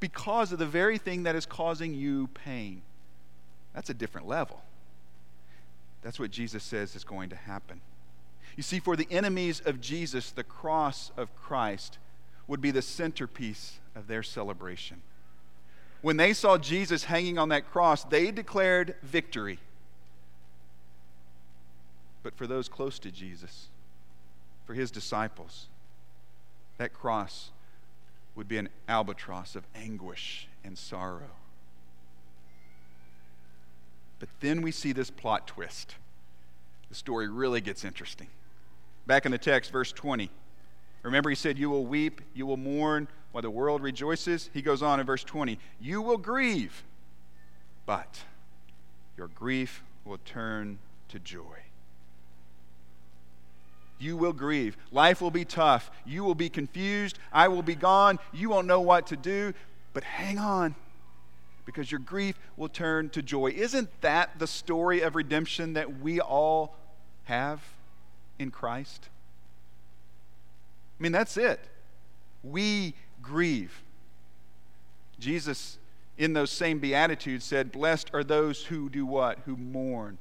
because 0.07 0.53
of 0.53 0.61
the 0.61 0.67
very 0.67 0.99
thing 0.99 1.25
that 1.25 1.35
is 1.35 1.47
causing 1.47 1.93
you 1.93 2.29
pain. 2.29 2.81
That's 3.75 3.91
a 3.91 3.95
different 3.95 4.29
level. 4.29 4.63
That's 6.01 6.21
what 6.21 6.31
Jesus 6.31 6.63
says 6.63 6.95
is 6.95 7.03
going 7.03 7.31
to 7.31 7.35
happen. 7.35 7.81
You 8.57 8.63
see, 8.63 8.79
for 8.79 8.95
the 8.95 9.09
enemies 9.11 9.61
of 9.67 9.81
Jesus, 9.81 10.31
the 10.31 10.45
cross 10.45 11.11
of 11.17 11.35
Christ 11.35 11.99
would 12.47 12.61
be 12.61 12.71
the 12.71 12.83
centerpiece 12.83 13.81
of 13.97 14.07
their 14.07 14.23
celebration. 14.23 15.03
When 16.03 16.19
they 16.19 16.35
saw 16.35 16.57
Jesus 16.57 17.03
hanging 17.03 17.37
on 17.37 17.49
that 17.49 17.69
cross, 17.69 18.05
they 18.05 18.31
declared 18.31 18.95
victory. 19.03 19.59
But 22.23 22.37
for 22.37 22.47
those 22.47 22.69
close 22.69 23.01
to 23.01 23.11
Jesus, 23.11 23.67
for 24.67 24.75
his 24.75 24.93
disciples, 24.93 25.67
that 26.79 26.93
cross 26.93 27.51
would 28.37 28.47
be 28.47 28.59
an 28.59 28.69
albatross 28.87 29.57
of 29.57 29.65
anguish 29.75 30.47
and 30.63 30.77
sorrow. 30.79 31.31
But 34.19 34.29
then 34.41 34.63
we 34.63 34.71
see 34.71 34.93
this 34.93 35.11
plot 35.11 35.47
twist. 35.47 35.97
The 36.89 36.95
story 36.95 37.29
really 37.29 37.61
gets 37.61 37.85
interesting. 37.85 38.29
Back 39.07 39.27
in 39.27 39.33
the 39.33 39.39
text, 39.39 39.73
verse 39.73 39.93
20. 39.93 40.31
Remember, 41.03 41.31
he 41.31 41.37
said, 41.37 41.59
You 41.59 41.71
will 41.71 41.87
weep, 41.87 42.21
you 42.35 42.47
will 42.47 42.57
mourn 42.57 43.09
while 43.33 43.43
the 43.43 43.51
world 43.51 43.83
rejoices. 43.83 44.51
He 44.53 44.63
goes 44.63 44.83
on 44.83 45.01
in 45.01 45.07
verse 45.07 45.25
20, 45.25 45.59
You 45.81 46.03
will 46.03 46.17
grieve, 46.17 46.85
but 47.85 48.21
your 49.17 49.29
grief 49.29 49.83
will 50.05 50.19
turn 50.25 50.79
to 51.09 51.19
joy. 51.19 51.66
You 53.99 54.17
will 54.17 54.33
grieve. 54.33 54.77
Life 54.93 55.21
will 55.21 55.31
be 55.31 55.45
tough. 55.45 55.91
You 56.05 56.25
will 56.25 56.35
be 56.35 56.49
confused. 56.49 57.19
I 57.33 57.49
will 57.49 57.63
be 57.63 57.75
gone. 57.75 58.19
You 58.33 58.51
won't 58.51 58.67
know 58.67 58.81
what 58.81 59.07
to 59.09 59.17
do. 59.17 59.55
But 59.93 60.05
hang 60.05 60.39
on 60.39 60.75
because 61.67 61.91
your 61.91 61.99
grief 61.99 62.39
will 62.57 62.69
turn 62.69 63.11
to 63.11 63.21
joy. 63.21 63.49
Isn't 63.49 63.91
that 64.01 64.39
the 64.39 64.47
story 64.47 65.01
of 65.01 65.17
redemption 65.17 65.75
that 65.75 66.01
we 66.01 66.21
all 66.21 66.77
have 67.25 67.61
in 68.39 68.51
Christ? 68.51 69.09
I 70.99 71.03
mean, 71.03 71.13
that's 71.13 71.37
it. 71.37 71.61
We 72.43 72.95
grieve. 73.21 73.83
Jesus, 75.19 75.79
in 76.17 76.33
those 76.33 76.51
same 76.51 76.79
Beatitudes, 76.79 77.45
said, 77.45 77.73
Blessed 77.73 78.11
are 78.15 78.25
those 78.25 78.65
who 78.67 78.89
do 78.89 79.05
what? 79.05 79.41
Who 79.45 79.57
mourn. 79.57 80.19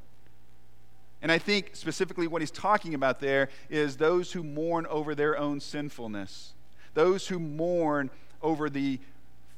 And 1.25 1.31
I 1.31 1.39
think 1.39 1.71
specifically 1.73 2.27
what 2.27 2.43
he's 2.43 2.51
talking 2.51 2.93
about 2.93 3.19
there 3.19 3.49
is 3.67 3.97
those 3.97 4.31
who 4.31 4.43
mourn 4.43 4.85
over 4.85 5.15
their 5.15 5.35
own 5.35 5.59
sinfulness, 5.59 6.53
those 6.93 7.25
who 7.29 7.39
mourn 7.39 8.11
over 8.43 8.69
the 8.69 8.99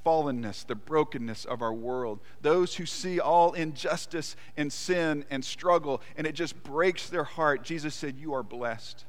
fallenness, 0.06 0.66
the 0.66 0.76
brokenness 0.76 1.44
of 1.44 1.62
our 1.62 1.74
world. 1.74 2.22
Those 2.42 2.76
who 2.76 2.86
see 2.86 3.20
all 3.20 3.52
injustice 3.52 4.38
and 4.56 4.72
sin 4.72 5.26
and 5.30 5.44
struggle, 5.44 6.02
and 6.16 6.26
it 6.26 6.36
just 6.36 6.64
breaks 6.64 7.10
their 7.10 7.26
heart. 7.26 7.64
Jesus 7.64 7.94
said, 7.94 8.16
You 8.16 8.34
are 8.34 8.44
blessed. 8.44 9.04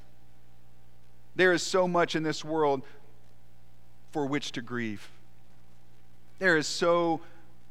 There 1.36 1.52
is 1.52 1.62
so 1.62 1.86
much 1.86 2.16
in 2.16 2.24
this 2.24 2.44
world 2.44 2.82
for 4.10 4.26
which 4.26 4.50
to 4.50 4.62
grieve. 4.62 5.08
There 6.40 6.56
is 6.56 6.66
so 6.66 7.20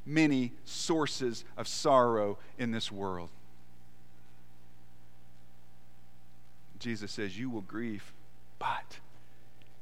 many 0.05 0.53
sources 0.63 1.43
of 1.57 1.67
sorrow 1.67 2.37
in 2.57 2.71
this 2.71 2.89
world. 2.89 3.31
Jesus 6.79 7.11
says, 7.11 7.37
You 7.37 7.49
will 7.49 7.61
grieve, 7.61 8.13
but 8.59 8.99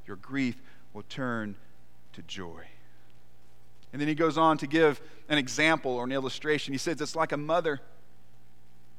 your 0.05 0.17
grief 0.17 0.61
will 0.93 1.03
turn 1.03 1.55
to 2.13 2.21
joy. 2.23 2.63
And 3.91 4.01
then 4.01 4.07
he 4.07 4.15
goes 4.15 4.37
on 4.37 4.57
to 4.57 4.67
give 4.67 5.01
an 5.29 5.37
example 5.37 5.93
or 5.93 6.03
an 6.03 6.11
illustration. 6.11 6.73
He 6.73 6.77
says 6.77 6.99
it's 6.99 7.15
like 7.15 7.31
a 7.31 7.37
mother 7.37 7.79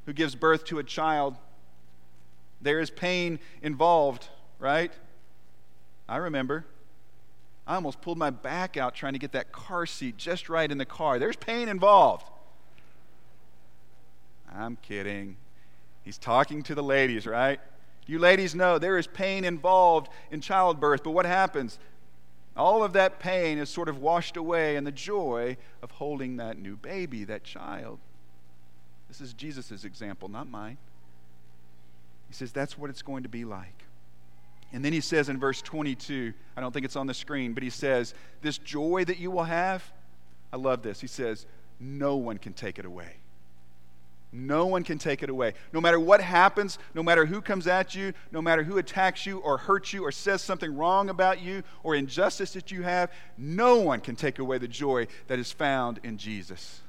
who 0.07 0.13
gives 0.13 0.35
birth 0.35 0.65
to 0.67 0.79
a 0.79 0.85
child. 0.85 1.37
There 2.63 2.81
is 2.81 2.91
pain 2.91 3.39
involved, 3.61 4.29
right? 4.59 4.93
I 6.09 6.17
remember. 6.17 6.65
I 7.67 7.75
almost 7.75 8.01
pulled 8.01 8.17
my 8.17 8.31
back 8.31 8.77
out 8.77 8.95
trying 8.95 9.15
to 9.15 9.19
get 9.19 9.33
that 9.33 9.53
car 9.53 9.87
seat 9.87 10.17
just 10.17 10.49
right 10.49 10.71
in 10.71 10.79
the 10.79 10.87
car. 10.87 11.19
There's 11.19 11.37
pain 11.37 11.69
involved. 11.69 12.27
I'm 14.55 14.77
kidding. 14.77 15.37
He's 16.05 16.17
talking 16.17 16.63
to 16.63 16.75
the 16.75 16.83
ladies, 16.83 17.27
right? 17.27 17.61
You 18.07 18.19
ladies 18.19 18.55
know 18.55 18.79
there 18.79 18.99
is 18.99 19.07
pain 19.07 19.45
involved 19.45 20.09
in 20.31 20.41
childbirth, 20.41 21.03
but 21.03 21.11
what 21.11 21.27
happens? 21.27 21.79
All 22.57 22.83
of 22.83 22.95
that 22.95 23.19
pain 23.19 23.59
is 23.59 23.69
sort 23.69 23.89
of 23.89 23.99
washed 23.99 24.37
away 24.37 24.77
in 24.77 24.85
the 24.85 24.93
joy 24.93 25.57
of 25.83 25.91
holding 25.91 26.37
that 26.37 26.59
new 26.59 26.77
baby, 26.77 27.25
that 27.25 27.45
child. 27.45 27.99
This 29.09 29.21
is 29.21 29.33
Jesus' 29.33 29.85
example, 29.85 30.29
not 30.29 30.49
mine. 30.49 30.79
He 32.29 32.35
says 32.35 32.53
that's 32.53 32.79
what 32.79 32.91
it's 32.91 33.03
going 33.03 33.25
to 33.25 33.29
be 33.29 33.45
like. 33.45 33.85
And 34.73 34.85
then 34.85 34.93
he 34.93 35.01
says 35.01 35.29
in 35.29 35.39
verse 35.39 35.63
22, 35.63 36.33
I 36.57 36.61
don't 36.61 36.73
think 36.73 36.85
it's 36.85 36.97
on 36.97 37.07
the 37.07 37.15
screen, 37.15 37.53
but 37.55 37.63
he 37.63 37.71
says, 37.71 38.15
This 38.43 38.59
joy 38.59 39.05
that 39.05 39.19
you 39.19 39.31
will 39.31 39.45
have, 39.45 39.93
I 40.53 40.57
love 40.57 40.83
this. 40.83 41.01
He 41.01 41.07
says, 41.07 41.47
No 41.79 42.17
one 42.17 42.39
can 42.39 42.53
take 42.53 42.79
it 42.79 42.85
away. 42.85 43.17
No 44.33 44.67
one 44.67 44.83
can 44.83 44.99
take 44.99 45.23
it 45.23 45.31
away. 45.31 45.55
No 45.73 45.81
matter 45.81 45.99
what 46.01 46.21
happens, 46.21 46.79
no 46.95 47.03
matter 47.03 47.27
who 47.27 47.41
comes 47.41 47.67
at 47.67 47.95
you, 47.95 48.13
no 48.33 48.43
matter 48.43 48.65
who 48.65 48.79
attacks 48.79 49.25
you 49.25 49.39
or 49.39 49.57
hurts 49.57 49.93
you 49.93 50.05
or 50.05 50.13
says 50.13 50.43
something 50.43 50.77
wrong 50.77 51.09
about 51.09 51.41
you 51.41 51.63
or 51.83 51.95
injustice 51.95 52.53
that 52.53 52.71
you 52.71 52.83
have, 52.83 53.11
no 53.39 53.77
one 53.77 54.01
can 54.01 54.17
take 54.17 54.39
away 54.39 54.59
the 54.59 54.69
joy 54.69 55.07
that 55.29 55.39
is 55.39 55.53
found 55.53 56.01
in 56.03 56.19
Jesus. 56.19 56.81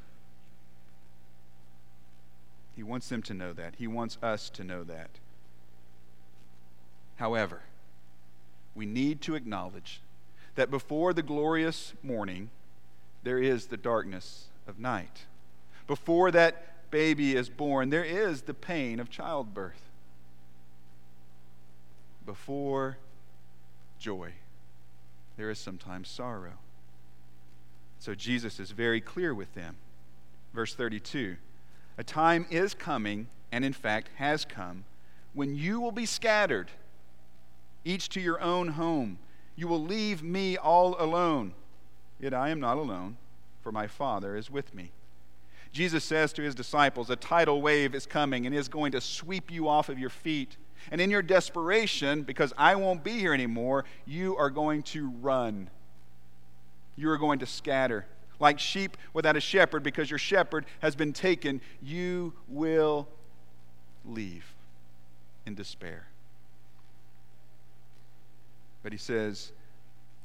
He 2.75 2.83
wants 2.83 3.09
them 3.09 3.21
to 3.23 3.33
know 3.33 3.53
that. 3.53 3.75
He 3.77 3.87
wants 3.87 4.17
us 4.21 4.49
to 4.51 4.63
know 4.63 4.83
that. 4.83 5.09
However, 7.15 7.61
we 8.75 8.85
need 8.85 9.21
to 9.21 9.35
acknowledge 9.35 10.01
that 10.55 10.69
before 10.69 11.13
the 11.13 11.23
glorious 11.23 11.93
morning, 12.03 12.49
there 13.23 13.39
is 13.39 13.67
the 13.67 13.77
darkness 13.77 14.45
of 14.67 14.79
night. 14.79 15.25
Before 15.87 16.29
that 16.31 16.76
baby 16.91 17.35
is 17.35 17.49
born, 17.49 17.89
there 17.89 18.03
is 18.03 18.43
the 18.43 18.53
pain 18.53 18.99
of 18.99 19.09
childbirth. 19.09 19.81
Before 22.25 22.97
joy, 23.99 24.33
there 25.37 25.49
is 25.49 25.59
sometimes 25.59 26.09
sorrow. 26.09 26.53
So 27.99 28.13
Jesus 28.15 28.59
is 28.59 28.71
very 28.71 29.01
clear 29.01 29.33
with 29.33 29.53
them. 29.53 29.75
Verse 30.53 30.73
32 30.73 31.37
A 31.97 32.03
time 32.03 32.45
is 32.49 32.73
coming, 32.73 33.27
and 33.51 33.63
in 33.63 33.73
fact 33.73 34.09
has 34.15 34.45
come, 34.45 34.83
when 35.33 35.55
you 35.55 35.79
will 35.79 35.91
be 35.91 36.05
scattered, 36.05 36.71
each 37.85 38.09
to 38.09 38.19
your 38.19 38.41
own 38.41 38.69
home. 38.69 39.17
You 39.55 39.67
will 39.67 39.81
leave 39.81 40.21
me 40.21 40.55
all 40.55 40.95
alone. 40.99 41.53
Yet 42.19 42.33
I 42.33 42.49
am 42.49 42.59
not 42.59 42.77
alone, 42.77 43.17
for 43.61 43.71
my 43.71 43.87
Father 43.87 44.35
is 44.35 44.51
with 44.51 44.73
me. 44.73 44.91
Jesus 45.77 46.03
says 46.03 46.33
to 46.33 46.41
his 46.41 46.55
disciples, 46.55 47.11
A 47.11 47.15
tidal 47.15 47.61
wave 47.61 47.93
is 47.93 48.07
coming 48.07 48.47
and 48.47 48.55
is 48.55 48.67
going 48.67 48.93
to 48.93 48.99
sweep 48.99 49.51
you 49.51 49.67
off 49.67 49.89
of 49.89 49.99
your 49.99 50.09
feet. 50.09 50.57
And 50.89 50.99
in 50.99 51.11
your 51.11 51.21
desperation, 51.21 52.23
because 52.23 52.51
I 52.57 52.73
won't 52.73 53.03
be 53.03 53.11
here 53.11 53.31
anymore, 53.31 53.85
you 54.03 54.35
are 54.37 54.49
going 54.49 54.81
to 54.83 55.11
run. 55.21 55.69
You 56.95 57.11
are 57.11 57.17
going 57.19 57.37
to 57.39 57.45
scatter. 57.45 58.07
Like 58.39 58.57
sheep 58.57 58.97
without 59.13 59.37
a 59.37 59.39
shepherd, 59.39 59.83
because 59.83 60.09
your 60.09 60.17
shepherd 60.17 60.65
has 60.79 60.95
been 60.95 61.13
taken, 61.13 61.61
you 61.79 62.33
will 62.47 63.07
leave 64.03 64.55
in 65.45 65.53
despair. 65.53 66.07
But 68.81 68.93
he 68.93 68.97
says, 68.97 69.51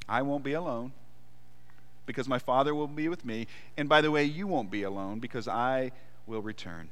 I 0.09 0.23
won't 0.23 0.43
be 0.43 0.53
alone 0.53 0.93
because 2.05 2.27
my 2.27 2.39
Father 2.39 2.75
will 2.75 2.87
be 2.87 3.07
with 3.07 3.25
me. 3.25 3.47
And 3.77 3.87
by 3.87 4.01
the 4.01 4.11
way, 4.11 4.23
you 4.23 4.47
won't 4.47 4.71
be 4.71 4.83
alone 4.83 5.19
because 5.19 5.47
I 5.47 5.91
will 6.27 6.41
return. 6.41 6.89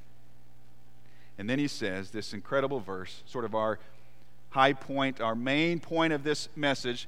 And 1.37 1.49
then 1.49 1.59
he 1.59 1.67
says 1.67 2.11
this 2.11 2.33
incredible 2.33 2.79
verse, 2.79 3.23
sort 3.25 3.45
of 3.45 3.55
our 3.55 3.79
high 4.51 4.73
point, 4.73 5.21
our 5.21 5.35
main 5.35 5.79
point 5.79 6.13
of 6.13 6.23
this 6.23 6.49
message, 6.55 7.07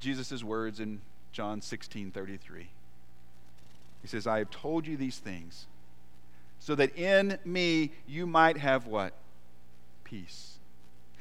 Jesus' 0.00 0.44
words 0.44 0.80
in 0.80 1.00
John 1.32 1.60
16 1.60 2.10
33. 2.10 2.68
He 4.02 4.08
says, 4.08 4.26
I 4.26 4.38
have 4.38 4.50
told 4.50 4.86
you 4.86 4.96
these 4.96 5.18
things 5.18 5.66
so 6.58 6.74
that 6.74 6.96
in 6.96 7.38
me 7.44 7.90
you 8.06 8.26
might 8.26 8.58
have 8.58 8.86
what? 8.86 9.14
Peace. 10.04 10.58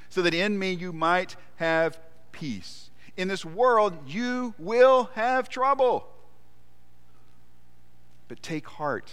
So 0.10 0.22
that 0.22 0.34
in 0.34 0.60
me 0.60 0.74
you 0.74 0.94
might 0.94 1.36
have 1.56 1.98
peace 2.32 2.90
in 3.16 3.28
this 3.28 3.46
world, 3.46 3.96
you 4.08 4.54
will 4.58 5.10
have 5.16 5.50
trouble. 5.50 6.08
But 8.28 8.42
take 8.42 8.68
heart. 8.68 9.12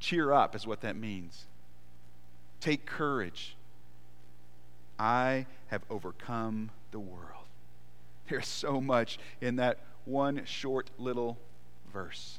Cheer 0.00 0.32
up, 0.32 0.56
is 0.56 0.66
what 0.66 0.80
that 0.80 0.96
means. 0.96 1.44
Take 2.60 2.86
courage. 2.86 3.56
I 4.98 5.46
have 5.68 5.82
overcome 5.88 6.70
the 6.90 6.98
world. 6.98 7.46
There's 8.28 8.48
so 8.48 8.80
much 8.80 9.18
in 9.40 9.56
that 9.56 9.78
one 10.04 10.44
short 10.44 10.90
little 10.98 11.38
verse. 11.92 12.38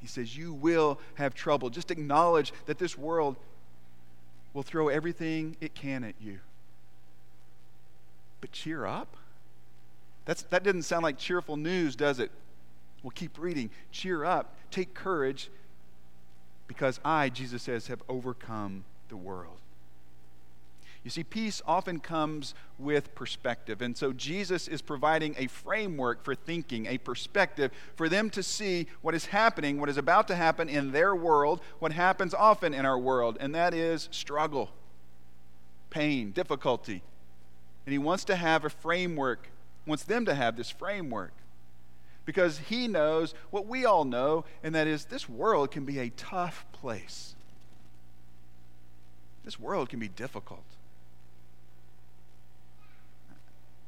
He 0.00 0.06
says, 0.06 0.36
You 0.36 0.52
will 0.52 0.98
have 1.14 1.34
trouble. 1.34 1.70
Just 1.70 1.90
acknowledge 1.90 2.52
that 2.66 2.78
this 2.78 2.96
world 2.96 3.36
will 4.54 4.62
throw 4.62 4.88
everything 4.88 5.56
it 5.60 5.74
can 5.74 6.04
at 6.04 6.14
you. 6.20 6.40
But 8.42 8.52
cheer 8.52 8.84
up? 8.84 9.16
That's, 10.26 10.42
that 10.50 10.62
doesn't 10.62 10.82
sound 10.82 11.04
like 11.04 11.16
cheerful 11.16 11.56
news, 11.56 11.96
does 11.96 12.18
it? 12.18 12.30
We'll 13.02 13.12
keep 13.12 13.38
reading. 13.38 13.70
Cheer 13.90 14.24
up. 14.24 14.54
Take 14.70 14.92
courage 14.92 15.48
because 16.66 17.00
I, 17.04 17.30
Jesus 17.30 17.62
says, 17.62 17.86
have 17.86 18.02
overcome 18.08 18.84
the 19.08 19.16
world. 19.16 19.56
You 21.04 21.10
see, 21.10 21.24
peace 21.24 21.60
often 21.66 21.98
comes 21.98 22.54
with 22.78 23.14
perspective. 23.14 23.82
And 23.82 23.96
so 23.96 24.12
Jesus 24.12 24.68
is 24.68 24.80
providing 24.80 25.34
a 25.36 25.48
framework 25.48 26.24
for 26.24 26.36
thinking, 26.36 26.86
a 26.86 26.98
perspective 26.98 27.72
for 27.96 28.08
them 28.08 28.30
to 28.30 28.42
see 28.42 28.86
what 29.00 29.14
is 29.14 29.26
happening, 29.26 29.80
what 29.80 29.88
is 29.88 29.96
about 29.96 30.28
to 30.28 30.36
happen 30.36 30.68
in 30.68 30.92
their 30.92 31.14
world, 31.14 31.60
what 31.80 31.92
happens 31.92 32.34
often 32.34 32.72
in 32.72 32.86
our 32.86 32.98
world, 32.98 33.36
and 33.40 33.54
that 33.54 33.74
is 33.74 34.08
struggle, 34.12 34.70
pain, 35.90 36.30
difficulty. 36.30 37.02
And 37.86 37.92
he 37.92 37.98
wants 37.98 38.24
to 38.24 38.36
have 38.36 38.64
a 38.64 38.70
framework, 38.70 39.48
wants 39.86 40.04
them 40.04 40.24
to 40.26 40.34
have 40.34 40.56
this 40.56 40.70
framework. 40.70 41.32
Because 42.24 42.58
he 42.58 42.86
knows 42.86 43.34
what 43.50 43.66
we 43.66 43.84
all 43.84 44.04
know, 44.04 44.44
and 44.62 44.74
that 44.74 44.86
is 44.86 45.06
this 45.06 45.28
world 45.28 45.70
can 45.72 45.84
be 45.84 45.98
a 45.98 46.10
tough 46.10 46.64
place. 46.72 47.34
This 49.44 49.58
world 49.58 49.88
can 49.88 49.98
be 49.98 50.08
difficult. 50.08 50.62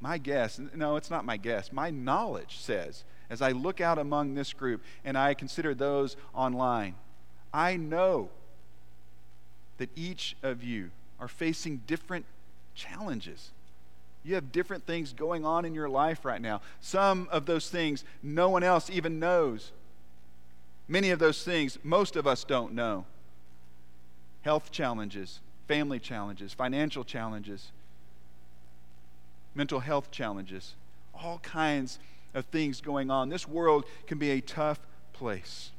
My 0.00 0.18
guess, 0.18 0.60
no, 0.74 0.96
it's 0.96 1.10
not 1.10 1.24
my 1.24 1.36
guess, 1.36 1.72
my 1.72 1.90
knowledge 1.90 2.58
says, 2.58 3.04
as 3.30 3.40
I 3.40 3.52
look 3.52 3.80
out 3.80 3.98
among 3.98 4.34
this 4.34 4.52
group 4.52 4.82
and 5.04 5.16
I 5.16 5.32
consider 5.32 5.74
those 5.74 6.16
online, 6.34 6.96
I 7.54 7.76
know 7.76 8.28
that 9.78 9.88
each 9.96 10.36
of 10.42 10.62
you 10.62 10.90
are 11.18 11.28
facing 11.28 11.78
different 11.86 12.26
challenges. 12.74 13.52
You 14.24 14.34
have 14.36 14.52
different 14.52 14.86
things 14.86 15.12
going 15.12 15.44
on 15.44 15.66
in 15.66 15.74
your 15.74 15.88
life 15.88 16.24
right 16.24 16.40
now. 16.40 16.62
Some 16.80 17.28
of 17.30 17.44
those 17.44 17.68
things 17.68 18.04
no 18.22 18.48
one 18.48 18.62
else 18.62 18.88
even 18.90 19.18
knows. 19.18 19.70
Many 20.88 21.10
of 21.10 21.18
those 21.18 21.44
things 21.44 21.78
most 21.82 22.16
of 22.16 22.26
us 22.26 22.42
don't 22.42 22.72
know. 22.72 23.04
Health 24.42 24.70
challenges, 24.70 25.40
family 25.68 25.98
challenges, 25.98 26.54
financial 26.54 27.04
challenges, 27.04 27.70
mental 29.54 29.80
health 29.80 30.10
challenges, 30.10 30.74
all 31.14 31.38
kinds 31.38 31.98
of 32.32 32.46
things 32.46 32.80
going 32.80 33.10
on. 33.10 33.28
This 33.28 33.46
world 33.46 33.84
can 34.06 34.18
be 34.18 34.30
a 34.30 34.40
tough 34.40 34.80
place. 35.12 35.70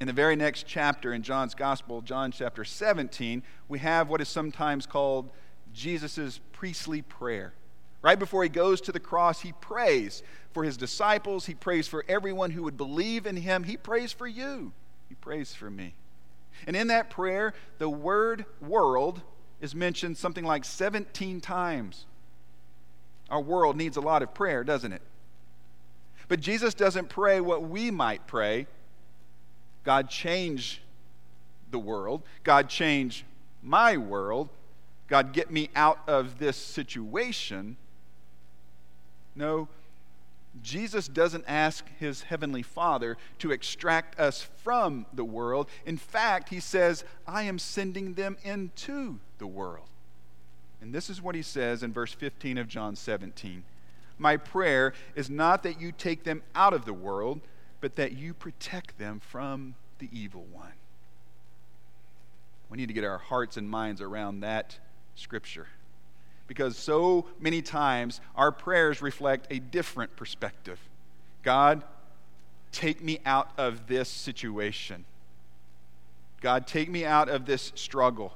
In 0.00 0.06
the 0.06 0.12
very 0.12 0.36
next 0.36 0.66
chapter 0.66 1.12
in 1.12 1.22
John's 1.22 1.54
Gospel, 1.54 2.02
John 2.02 2.30
chapter 2.30 2.64
17, 2.64 3.42
we 3.68 3.78
have 3.78 4.08
what 4.08 4.20
is 4.20 4.28
sometimes 4.28 4.86
called 4.86 5.30
Jesus' 5.74 6.40
priestly 6.52 7.02
prayer. 7.02 7.52
Right 8.00 8.18
before 8.18 8.42
he 8.42 8.48
goes 8.48 8.80
to 8.82 8.92
the 8.92 9.00
cross, 9.00 9.40
he 9.40 9.52
prays 9.52 10.22
for 10.52 10.62
his 10.64 10.76
disciples. 10.76 11.46
He 11.46 11.54
prays 11.54 11.88
for 11.88 12.04
everyone 12.08 12.50
who 12.50 12.62
would 12.62 12.76
believe 12.76 13.26
in 13.26 13.36
him. 13.36 13.64
He 13.64 13.76
prays 13.76 14.12
for 14.12 14.26
you. 14.26 14.72
He 15.08 15.14
prays 15.14 15.54
for 15.54 15.70
me. 15.70 15.94
And 16.66 16.76
in 16.76 16.88
that 16.88 17.10
prayer, 17.10 17.54
the 17.78 17.88
word 17.88 18.44
world 18.60 19.20
is 19.60 19.74
mentioned 19.74 20.16
something 20.16 20.44
like 20.44 20.64
17 20.64 21.40
times. 21.40 22.06
Our 23.30 23.40
world 23.40 23.76
needs 23.76 23.96
a 23.96 24.02
lot 24.02 24.22
of 24.22 24.34
prayer, 24.34 24.64
doesn't 24.64 24.92
it? 24.92 25.02
But 26.28 26.40
Jesus 26.40 26.74
doesn't 26.74 27.08
pray 27.08 27.40
what 27.40 27.68
we 27.68 27.90
might 27.90 28.26
pray 28.26 28.66
God, 29.82 30.08
change 30.08 30.80
the 31.70 31.78
world. 31.78 32.22
God, 32.42 32.70
change 32.70 33.24
my 33.62 33.98
world. 33.98 34.48
God, 35.08 35.32
get 35.32 35.50
me 35.50 35.70
out 35.76 35.98
of 36.06 36.38
this 36.38 36.56
situation. 36.56 37.76
No, 39.36 39.68
Jesus 40.62 41.08
doesn't 41.08 41.44
ask 41.48 41.84
his 41.98 42.22
heavenly 42.22 42.62
Father 42.62 43.16
to 43.38 43.50
extract 43.50 44.18
us 44.18 44.48
from 44.62 45.06
the 45.12 45.24
world. 45.24 45.68
In 45.84 45.96
fact, 45.96 46.48
he 46.48 46.60
says, 46.60 47.04
I 47.26 47.42
am 47.42 47.58
sending 47.58 48.14
them 48.14 48.36
into 48.44 49.18
the 49.38 49.46
world. 49.46 49.88
And 50.80 50.94
this 50.94 51.10
is 51.10 51.20
what 51.20 51.34
he 51.34 51.42
says 51.42 51.82
in 51.82 51.92
verse 51.92 52.12
15 52.12 52.58
of 52.58 52.68
John 52.68 52.94
17 52.94 53.64
My 54.18 54.36
prayer 54.36 54.92
is 55.14 55.28
not 55.28 55.62
that 55.64 55.80
you 55.80 55.92
take 55.92 56.24
them 56.24 56.42
out 56.54 56.72
of 56.72 56.84
the 56.84 56.92
world, 56.92 57.40
but 57.80 57.96
that 57.96 58.12
you 58.12 58.32
protect 58.32 58.98
them 58.98 59.20
from 59.20 59.74
the 59.98 60.08
evil 60.12 60.46
one. 60.52 60.72
We 62.70 62.76
need 62.76 62.88
to 62.88 62.94
get 62.94 63.04
our 63.04 63.18
hearts 63.18 63.56
and 63.56 63.68
minds 63.68 64.00
around 64.00 64.40
that 64.40 64.78
scripture 65.14 65.68
because 66.46 66.76
so 66.76 67.26
many 67.40 67.62
times 67.62 68.20
our 68.36 68.52
prayers 68.52 69.00
reflect 69.00 69.46
a 69.50 69.58
different 69.58 70.14
perspective. 70.16 70.78
God, 71.42 71.82
take 72.72 73.02
me 73.02 73.20
out 73.24 73.50
of 73.56 73.86
this 73.86 74.08
situation. 74.08 75.04
God, 76.40 76.66
take 76.66 76.90
me 76.90 77.04
out 77.04 77.28
of 77.28 77.46
this 77.46 77.72
struggle. 77.74 78.34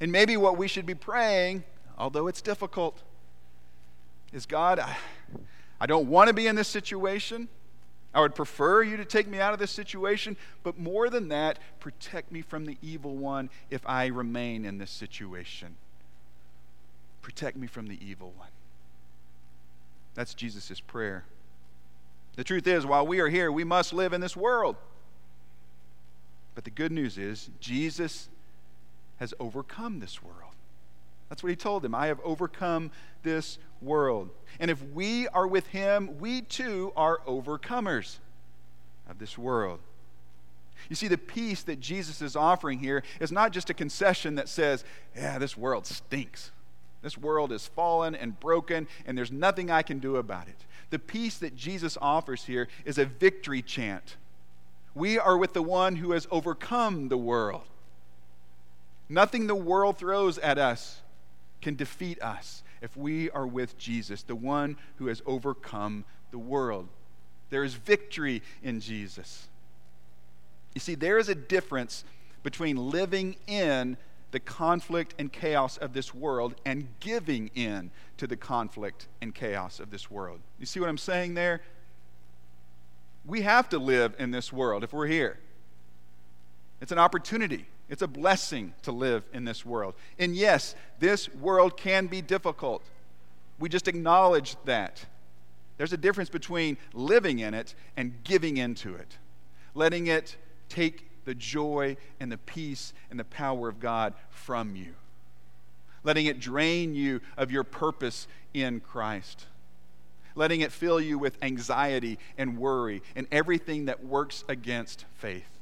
And 0.00 0.10
maybe 0.10 0.36
what 0.36 0.56
we 0.56 0.68
should 0.68 0.86
be 0.86 0.94
praying, 0.94 1.64
although 1.98 2.26
it's 2.28 2.40
difficult, 2.40 3.02
is 4.32 4.46
God, 4.46 4.78
I, 4.78 4.96
I 5.80 5.86
don't 5.86 6.08
want 6.08 6.28
to 6.28 6.34
be 6.34 6.46
in 6.46 6.56
this 6.56 6.68
situation. 6.68 7.48
I 8.14 8.20
would 8.20 8.34
prefer 8.34 8.82
you 8.82 8.96
to 8.96 9.04
take 9.04 9.26
me 9.26 9.40
out 9.40 9.52
of 9.52 9.58
this 9.58 9.72
situation, 9.72 10.36
but 10.62 10.78
more 10.78 11.10
than 11.10 11.28
that, 11.28 11.58
protect 11.80 12.30
me 12.30 12.42
from 12.42 12.64
the 12.64 12.78
evil 12.80 13.16
one 13.16 13.50
if 13.70 13.82
I 13.86 14.06
remain 14.06 14.64
in 14.64 14.78
this 14.78 14.92
situation. 14.92 15.74
Protect 17.22 17.56
me 17.56 17.66
from 17.66 17.88
the 17.88 17.98
evil 18.04 18.32
one. 18.36 18.50
That's 20.14 20.32
Jesus' 20.32 20.80
prayer. 20.80 21.24
The 22.36 22.44
truth 22.44 22.66
is, 22.66 22.86
while 22.86 23.06
we 23.06 23.20
are 23.20 23.28
here, 23.28 23.50
we 23.50 23.64
must 23.64 23.92
live 23.92 24.12
in 24.12 24.20
this 24.20 24.36
world. 24.36 24.76
But 26.54 26.64
the 26.64 26.70
good 26.70 26.92
news 26.92 27.18
is, 27.18 27.50
Jesus 27.58 28.28
has 29.18 29.34
overcome 29.40 29.98
this 29.98 30.22
world. 30.22 30.52
That's 31.28 31.42
what 31.42 31.50
he 31.50 31.56
told 31.56 31.82
them. 31.82 31.94
I 31.94 32.06
have 32.08 32.20
overcome 32.22 32.92
this 33.22 33.58
world. 33.84 34.30
And 34.58 34.70
if 34.70 34.82
we 34.90 35.28
are 35.28 35.46
with 35.46 35.66
him, 35.68 36.18
we 36.18 36.42
too 36.42 36.92
are 36.96 37.20
overcomers 37.26 38.18
of 39.08 39.18
this 39.18 39.36
world. 39.36 39.80
You 40.88 40.96
see, 40.96 41.08
the 41.08 41.18
peace 41.18 41.62
that 41.62 41.80
Jesus 41.80 42.20
is 42.20 42.36
offering 42.36 42.78
here 42.78 43.02
is 43.20 43.32
not 43.32 43.52
just 43.52 43.70
a 43.70 43.74
concession 43.74 44.34
that 44.34 44.48
says, 44.48 44.84
yeah, 45.16 45.38
this 45.38 45.56
world 45.56 45.86
stinks. 45.86 46.50
This 47.02 47.18
world 47.18 47.52
is 47.52 47.66
fallen 47.66 48.14
and 48.14 48.38
broken, 48.40 48.86
and 49.06 49.16
there's 49.16 49.32
nothing 49.32 49.70
I 49.70 49.82
can 49.82 49.98
do 49.98 50.16
about 50.16 50.48
it. 50.48 50.64
The 50.90 50.98
peace 50.98 51.38
that 51.38 51.56
Jesus 51.56 51.98
offers 52.00 52.44
here 52.44 52.68
is 52.84 52.98
a 52.98 53.04
victory 53.04 53.62
chant. 53.62 54.16
We 54.94 55.18
are 55.18 55.36
with 55.36 55.52
the 55.52 55.62
one 55.62 55.96
who 55.96 56.12
has 56.12 56.26
overcome 56.30 57.08
the 57.08 57.18
world. 57.18 57.62
Nothing 59.08 59.46
the 59.46 59.54
world 59.54 59.98
throws 59.98 60.38
at 60.38 60.58
us 60.58 61.02
can 61.60 61.76
defeat 61.76 62.20
us 62.22 62.62
if 62.84 62.94
we 62.98 63.30
are 63.30 63.46
with 63.46 63.78
Jesus, 63.78 64.22
the 64.22 64.36
one 64.36 64.76
who 64.96 65.06
has 65.06 65.22
overcome 65.24 66.04
the 66.30 66.38
world. 66.38 66.86
There 67.48 67.64
is 67.64 67.74
victory 67.74 68.42
in 68.62 68.78
Jesus. 68.78 69.48
You 70.74 70.80
see, 70.80 70.94
there 70.94 71.16
is 71.16 71.30
a 71.30 71.34
difference 71.34 72.04
between 72.42 72.76
living 72.76 73.36
in 73.46 73.96
the 74.32 74.40
conflict 74.40 75.14
and 75.18 75.32
chaos 75.32 75.78
of 75.78 75.94
this 75.94 76.12
world 76.12 76.56
and 76.66 76.88
giving 77.00 77.50
in 77.54 77.90
to 78.18 78.26
the 78.26 78.36
conflict 78.36 79.08
and 79.22 79.34
chaos 79.34 79.80
of 79.80 79.90
this 79.90 80.10
world. 80.10 80.40
You 80.58 80.66
see 80.66 80.78
what 80.78 80.90
I'm 80.90 80.98
saying 80.98 81.32
there? 81.32 81.62
We 83.24 83.40
have 83.42 83.70
to 83.70 83.78
live 83.78 84.14
in 84.18 84.30
this 84.30 84.52
world 84.52 84.84
if 84.84 84.92
we're 84.92 85.06
here. 85.06 85.38
It's 86.82 86.92
an 86.92 86.98
opportunity, 86.98 87.64
it's 87.94 88.02
a 88.02 88.08
blessing 88.08 88.74
to 88.82 88.90
live 88.90 89.22
in 89.32 89.44
this 89.44 89.64
world. 89.64 89.94
And 90.18 90.34
yes, 90.34 90.74
this 90.98 91.32
world 91.32 91.76
can 91.76 92.08
be 92.08 92.20
difficult. 92.22 92.82
We 93.60 93.68
just 93.68 93.86
acknowledge 93.86 94.56
that. 94.64 95.06
There's 95.78 95.92
a 95.92 95.96
difference 95.96 96.28
between 96.28 96.76
living 96.92 97.38
in 97.38 97.54
it 97.54 97.76
and 97.96 98.14
giving 98.24 98.56
into 98.56 98.96
it, 98.96 99.16
letting 99.76 100.08
it 100.08 100.36
take 100.68 101.08
the 101.24 101.36
joy 101.36 101.96
and 102.18 102.32
the 102.32 102.38
peace 102.38 102.94
and 103.12 103.20
the 103.20 103.24
power 103.24 103.68
of 103.68 103.78
God 103.78 104.14
from 104.28 104.74
you, 104.74 104.96
letting 106.02 106.26
it 106.26 106.40
drain 106.40 106.96
you 106.96 107.20
of 107.36 107.52
your 107.52 107.62
purpose 107.62 108.26
in 108.52 108.80
Christ, 108.80 109.46
letting 110.34 110.62
it 110.62 110.72
fill 110.72 111.00
you 111.00 111.16
with 111.16 111.38
anxiety 111.42 112.18
and 112.36 112.58
worry 112.58 113.02
and 113.14 113.28
everything 113.30 113.84
that 113.84 114.04
works 114.04 114.42
against 114.48 115.04
faith. 115.14 115.53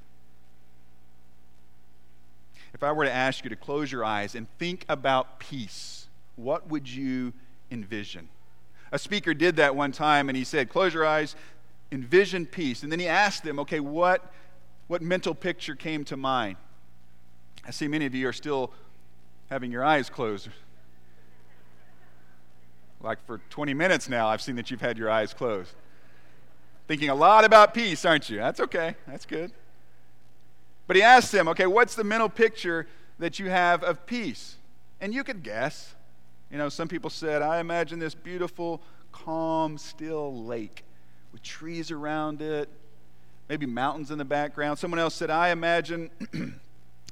If 2.83 2.87
I 2.87 2.91
were 2.91 3.05
to 3.05 3.13
ask 3.13 3.45
you 3.45 3.51
to 3.51 3.55
close 3.55 3.93
your 3.93 4.05
eyes 4.05 4.35
and 4.35 4.49
think 4.59 4.85
about 4.89 5.39
peace, 5.39 6.09
what 6.35 6.69
would 6.69 6.89
you 6.89 7.33
envision? 7.71 8.29
A 8.91 8.99
speaker 8.99 9.35
did 9.35 9.55
that 9.55 9.77
one 9.77 9.93
time 9.93 10.29
and 10.29 10.37
he 10.37 10.43
said, 10.43 10.69
Close 10.69 10.93
your 10.93 11.07
eyes, 11.07 11.37
envision 11.93 12.45
peace. 12.45 12.83
And 12.83 12.91
then 12.91 12.99
he 12.99 13.07
asked 13.07 13.45
them, 13.45 13.61
Okay, 13.61 13.79
what 13.79 14.33
what 14.89 15.01
mental 15.01 15.33
picture 15.33 15.77
came 15.77 16.05
to 16.07 16.17
mind? 16.17 16.57
I 17.65 17.71
see 17.71 17.87
many 17.87 18.05
of 18.05 18.17
you 18.17 18.27
are 18.27 18.33
still 18.33 18.73
having 19.49 19.71
your 19.71 19.85
eyes 19.85 20.11
closed. 20.11 20.49
Like 23.01 23.25
for 23.29 23.41
20 23.51 23.75
minutes 23.75 24.09
now, 24.09 24.27
I've 24.27 24.43
seen 24.43 24.57
that 24.57 24.73
you've 24.73 24.81
had 24.81 24.99
your 24.99 25.09
eyes 25.09 25.33
closed. 25.33 25.71
Thinking 26.89 27.11
a 27.11 27.15
lot 27.15 27.45
about 27.45 27.75
peace, 27.75 28.05
aren't 28.05 28.29
you? 28.29 28.39
That's 28.39 28.59
okay. 28.59 28.97
That's 29.07 29.25
good. 29.25 29.53
But 30.87 30.97
he 30.97 31.03
asked 31.03 31.33
them, 31.33 31.49
okay, 31.49 31.67
what's 31.67 31.95
the 31.95 32.05
mental 32.05 32.29
picture 32.29 32.87
that 33.19 33.39
you 33.39 33.51
have 33.51 33.83
of 33.83 34.05
peace? 34.07 34.57
And 35.01 35.15
you 35.15 35.25
could 35.25 35.43
guess. 35.43 35.95
You 36.51 36.59
know, 36.59 36.69
some 36.69 36.89
people 36.89 37.11
said, 37.11 37.41
I 37.43 37.61
imagine 37.61 37.99
this 37.99 38.15
beautiful, 38.15 38.83
calm, 39.11 39.79
still 39.79 40.45
lake 40.45 40.85
with 41.33 41.43
trees 41.43 41.91
around 41.91 42.43
it, 42.43 42.69
maybe 43.49 43.67
mountains 43.67 44.11
in 44.11 44.19
the 44.19 44.25
background. 44.25 44.79
Someone 44.79 45.01
else 45.01 45.15
said, 45.15 45.31
I 45.31 45.49
imagine 45.49 46.11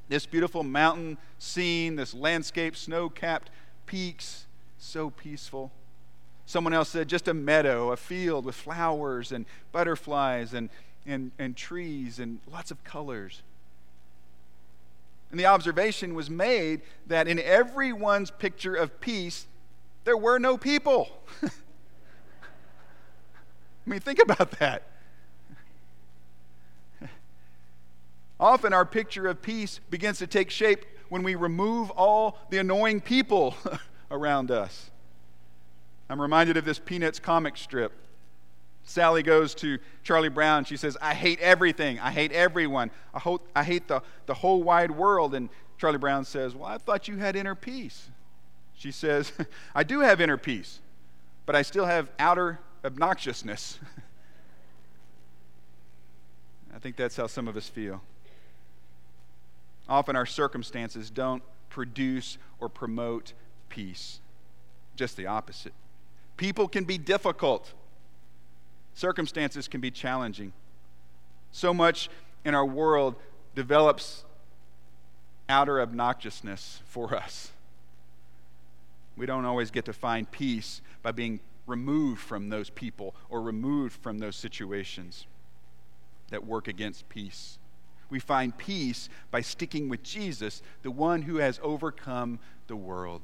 this 0.09 0.27
beautiful 0.27 0.63
mountain 0.63 1.17
scene, 1.39 1.97
this 1.97 2.13
landscape, 2.13 2.77
snow 2.77 3.09
capped 3.09 3.51
peaks, 3.87 4.47
so 4.79 5.11
peaceful. 5.11 5.73
Someone 6.47 6.75
else 6.75 6.91
said, 6.91 7.09
just 7.09 7.29
a 7.29 7.35
meadow, 7.35 7.93
a 7.93 7.97
field 7.97 8.45
with 8.45 8.57
flowers 8.57 9.33
and 9.33 9.47
butterflies 9.73 10.53
and, 10.53 10.69
and, 11.07 11.31
and 11.39 11.57
trees 11.57 12.19
and 12.19 12.41
lots 12.51 12.71
of 12.71 12.83
colors. 12.85 13.43
And 15.31 15.39
the 15.39 15.47
observation 15.47 16.15
was 16.15 16.29
made 16.29 16.83
that 17.07 17.29
in 17.29 17.39
everyone's 17.39 18.31
picture 18.31 18.75
of 18.75 19.01
peace, 19.01 19.47
there 20.05 20.17
were 20.17 20.39
no 20.39 20.57
people. 20.57 21.09
I 21.43 21.49
mean, 23.87 24.01
think 24.01 24.21
about 24.21 24.53
that. 24.53 24.85
Often 28.41 28.73
our 28.73 28.87
picture 28.87 29.29
of 29.29 29.43
peace 29.43 29.81
begins 29.91 30.19
to 30.19 30.27
take 30.27 30.51
shape 30.51 30.87
when 31.11 31.23
we 31.23 31.35
remove 31.35 31.91
all 31.91 32.39
the 32.49 32.59
annoying 32.59 33.01
people 33.01 33.55
around 34.11 34.51
us. 34.51 34.91
I'm 36.09 36.21
reminded 36.21 36.57
of 36.57 36.65
this 36.65 36.79
Peanuts 36.79 37.21
comic 37.21 37.57
strip. 37.57 37.93
Sally 38.85 39.23
goes 39.23 39.55
to 39.57 39.79
Charlie 40.03 40.29
Brown. 40.29 40.65
She 40.65 40.77
says, 40.77 40.97
I 41.01 41.15
hate 41.15 41.39
everything. 41.41 41.99
I 42.01 42.11
hate 42.11 42.33
everyone. 42.33 42.91
I, 43.15 43.21
ho- 43.21 43.41
I 43.55 43.63
hate 43.63 43.89
the, 43.89 44.03
the 44.27 44.35
whole 44.35 44.63
wide 44.63 44.91
world. 44.91 45.35
And 45.35 45.49
Charlie 45.79 45.99
Brown 45.99 46.25
says, 46.25 46.55
Well, 46.55 46.67
I 46.67 46.79
thought 46.79 47.07
you 47.09 47.17
had 47.19 47.37
inner 47.37 47.55
peace. 47.55 48.11
She 48.75 48.91
says, 48.91 49.33
I 49.75 49.83
do 49.83 50.01
have 50.01 50.21
inner 50.21 50.37
peace, 50.37 50.81
but 51.47 51.55
I 51.55 51.63
still 51.63 51.87
have 51.87 52.11
outer 52.19 52.59
obnoxiousness. 52.83 53.79
I 56.75 56.79
think 56.79 56.97
that's 56.97 57.17
how 57.17 57.27
some 57.27 57.47
of 57.49 57.57
us 57.57 57.69
feel. 57.69 58.03
Often 59.89 60.17
our 60.17 60.27
circumstances 60.27 61.11
don't 61.11 61.43
produce 61.69 62.39
or 62.61 62.69
promote 62.69 63.33
peace, 63.69 64.21
just 64.97 65.17
the 65.17 65.27
opposite. 65.27 65.73
People 66.37 66.69
can 66.69 66.85
be 66.85 66.97
difficult, 66.97 67.73
circumstances 69.01 69.67
can 69.67 69.81
be 69.81 69.91
challenging. 69.91 70.53
So 71.53 71.73
much 71.73 72.11
in 72.45 72.55
our 72.55 72.67
world 72.67 73.17
develops 73.55 74.25
outer 75.49 75.81
obnoxiousness 75.81 76.83
for 76.85 77.15
us. 77.15 77.51
We 79.17 79.27
don't 79.27 79.47
always 79.47 79.71
get 79.71 79.87
to 79.87 79.93
find 79.93 80.31
peace 80.31 80.83
by 81.03 81.13
being 81.13 81.41
removed 81.67 82.21
from 82.21 82.51
those 82.51 82.69
people 82.69 83.15
or 83.31 83.41
removed 83.41 84.01
from 84.03 84.19
those 84.19 84.37
situations 84.37 85.27
that 86.29 86.47
work 86.47 86.69
against 86.69 87.09
peace. 87.09 87.59
We 88.11 88.21
find 88.21 88.57
peace 88.57 89.09
by 89.31 89.41
sticking 89.41 89.89
with 89.89 90.03
Jesus, 90.03 90.63
the 90.83 90.91
one 90.91 91.23
who 91.23 91.37
has 91.37 91.59
overcome 91.63 92.39
the 92.67 92.77
world. 92.77 93.23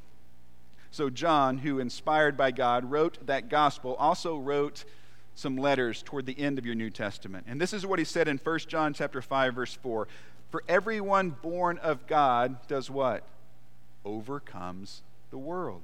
So, 0.90 1.10
John, 1.10 1.58
who 1.58 1.78
inspired 1.80 2.36
by 2.36 2.50
God 2.52 2.90
wrote 2.90 3.26
that 3.26 3.48
gospel, 3.48 3.94
also 3.96 4.38
wrote 4.38 4.84
some 5.36 5.56
letters 5.56 6.02
toward 6.02 6.26
the 6.26 6.38
end 6.40 6.58
of 6.58 6.66
your 6.66 6.74
New 6.74 6.90
Testament. 6.90 7.46
And 7.46 7.60
this 7.60 7.72
is 7.72 7.86
what 7.86 7.98
he 7.98 8.04
said 8.04 8.26
in 8.26 8.38
1 8.38 8.58
John 8.60 8.92
chapter 8.94 9.22
5 9.22 9.54
verse 9.54 9.74
4. 9.74 10.08
For 10.50 10.64
everyone 10.66 11.30
born 11.30 11.78
of 11.78 12.06
God 12.06 12.66
does 12.66 12.90
what? 12.90 13.22
Overcomes 14.04 15.02
the 15.30 15.38
world. 15.38 15.82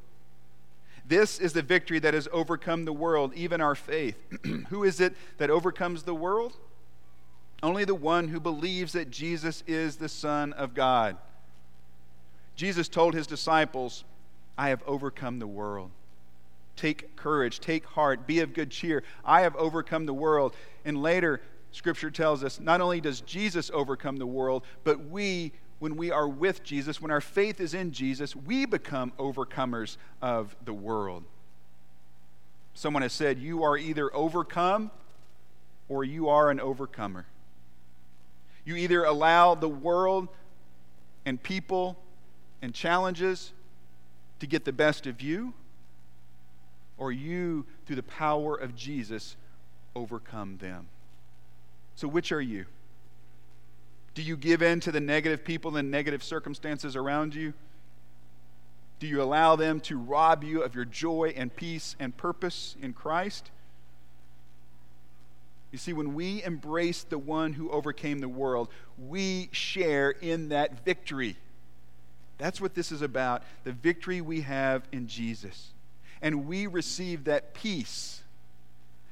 This 1.05 1.38
is 1.38 1.53
the 1.53 1.62
victory 1.62 1.99
that 1.99 2.15
has 2.15 2.29
overcome 2.33 2.85
the 2.85 2.93
world, 2.93 3.35
even 3.35 3.61
our 3.61 3.75
faith. 3.75 4.17
who 4.69 4.85
is 4.85 5.01
it 5.01 5.15
that 5.38 5.51
overcomes 5.51 6.05
the 6.05 6.15
world? 6.15 6.57
Only 7.62 7.85
the 7.85 7.95
one 7.95 8.29
who 8.29 8.41
believes 8.41 8.93
that 8.93 9.11
Jesus 9.11 9.62
is 9.67 9.97
the 9.97 10.09
Son 10.09 10.53
of 10.55 10.75
God. 10.75 11.17
Jesus 12.57 12.88
told 12.88 13.15
his 13.15 13.27
disciples, 13.27 14.05
I 14.57 14.71
have 14.71 14.83
overcome 14.87 15.38
the 15.38 15.47
world. 15.47 15.91
Take 16.83 17.14
courage, 17.14 17.61
take 17.61 17.87
heart, 17.87 18.27
be 18.27 18.40
of 18.40 18.55
good 18.55 18.68
cheer. 18.68 19.05
I 19.25 19.42
have 19.42 19.55
overcome 19.55 20.05
the 20.05 20.12
world. 20.12 20.57
And 20.85 21.01
later, 21.01 21.40
Scripture 21.71 22.11
tells 22.11 22.42
us 22.42 22.59
not 22.59 22.81
only 22.81 23.01
does 23.01 23.21
Jesus 23.21 23.71
overcome 23.73 24.16
the 24.16 24.27
world, 24.27 24.64
but 24.83 25.09
we, 25.09 25.53
when 25.79 25.95
we 25.95 26.11
are 26.11 26.27
with 26.27 26.64
Jesus, 26.64 27.01
when 27.01 27.12
our 27.12 27.21
faith 27.21 27.61
is 27.61 27.73
in 27.73 27.92
Jesus, 27.92 28.35
we 28.35 28.66
become 28.66 29.12
overcomers 29.16 29.97
of 30.21 30.57
the 30.64 30.73
world. 30.73 31.23
Someone 32.75 33.03
has 33.03 33.12
said, 33.12 33.38
You 33.38 33.62
are 33.62 33.79
either 33.79 34.12
overcome 34.12 34.90
or 35.88 36.03
you 36.03 36.31
are 36.31 36.51
an 36.51 36.59
overcomer. 36.59 37.27
You 38.64 38.75
either 38.75 39.05
allow 39.05 39.55
the 39.55 39.68
world 39.68 40.27
and 41.25 41.40
people 41.40 41.97
and 42.61 42.75
challenges 42.75 43.53
to 44.40 44.49
get 44.49 44.64
the 44.64 44.73
best 44.73 45.07
of 45.07 45.21
you, 45.21 45.55
or 47.03 47.11
you, 47.11 47.67
through 47.85 47.97
the 47.97 48.03
power 48.05 48.55
of 48.55 48.77
Jesus, 48.77 49.35
overcome 49.97 50.57
them. 50.59 50.87
So, 51.97 52.07
which 52.07 52.31
are 52.31 52.41
you? 52.41 52.67
Do 54.15 54.23
you 54.23 54.37
give 54.37 54.62
in 54.62 54.79
to 54.79 54.93
the 54.93 55.01
negative 55.01 55.45
people 55.45 55.77
and 55.77 55.91
negative 55.91 56.23
circumstances 56.23 56.95
around 56.95 57.35
you? 57.35 57.55
Do 59.01 59.09
you 59.09 59.21
allow 59.21 59.57
them 59.57 59.81
to 59.81 59.99
rob 59.99 60.45
you 60.45 60.62
of 60.62 60.77
your 60.77 60.85
joy 60.85 61.35
and 61.37 61.55
peace 61.55 61.97
and 61.99 62.17
purpose 62.17 62.77
in 62.81 62.93
Christ? 62.93 63.51
You 65.73 65.79
see, 65.79 65.93
when 65.93 66.15
we 66.15 66.41
embrace 66.45 67.03
the 67.03 67.19
one 67.19 67.55
who 67.55 67.69
overcame 67.73 68.21
the 68.21 68.29
world, 68.29 68.69
we 68.97 69.49
share 69.51 70.11
in 70.11 70.51
that 70.51 70.85
victory. 70.85 71.37
That's 72.38 72.61
what 72.61 72.77
this 72.77 72.93
is 72.93 73.03
about 73.03 73.43
the 73.65 73.73
victory 73.73 74.21
we 74.21 74.43
have 74.43 74.85
in 74.93 75.09
Jesus. 75.09 75.73
And 76.22 76.46
we 76.46 76.66
receive 76.66 77.24
that 77.24 77.52
peace. 77.52 78.22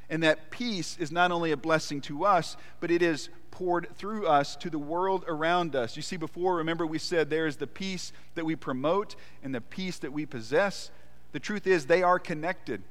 And 0.08 0.22
that 0.22 0.50
peace 0.50 0.96
is 0.98 1.12
not 1.12 1.30
only 1.30 1.52
a 1.52 1.56
blessing 1.56 2.00
to 2.02 2.24
us, 2.24 2.56
but 2.80 2.90
it 2.90 3.02
is 3.02 3.28
poured 3.50 3.88
through 3.96 4.26
us 4.26 4.56
to 4.56 4.70
the 4.70 4.78
world 4.78 5.24
around 5.28 5.76
us. 5.76 5.96
You 5.96 6.02
see, 6.02 6.16
before, 6.16 6.56
remember, 6.56 6.86
we 6.86 6.98
said 6.98 7.28
there 7.28 7.46
is 7.46 7.56
the 7.56 7.66
peace 7.66 8.12
that 8.34 8.44
we 8.46 8.56
promote 8.56 9.16
and 9.42 9.54
the 9.54 9.60
peace 9.60 9.98
that 9.98 10.12
we 10.12 10.24
possess. 10.24 10.90
The 11.32 11.40
truth 11.40 11.66
is, 11.66 11.86
they 11.86 12.02
are 12.02 12.18
connected. 12.18 12.82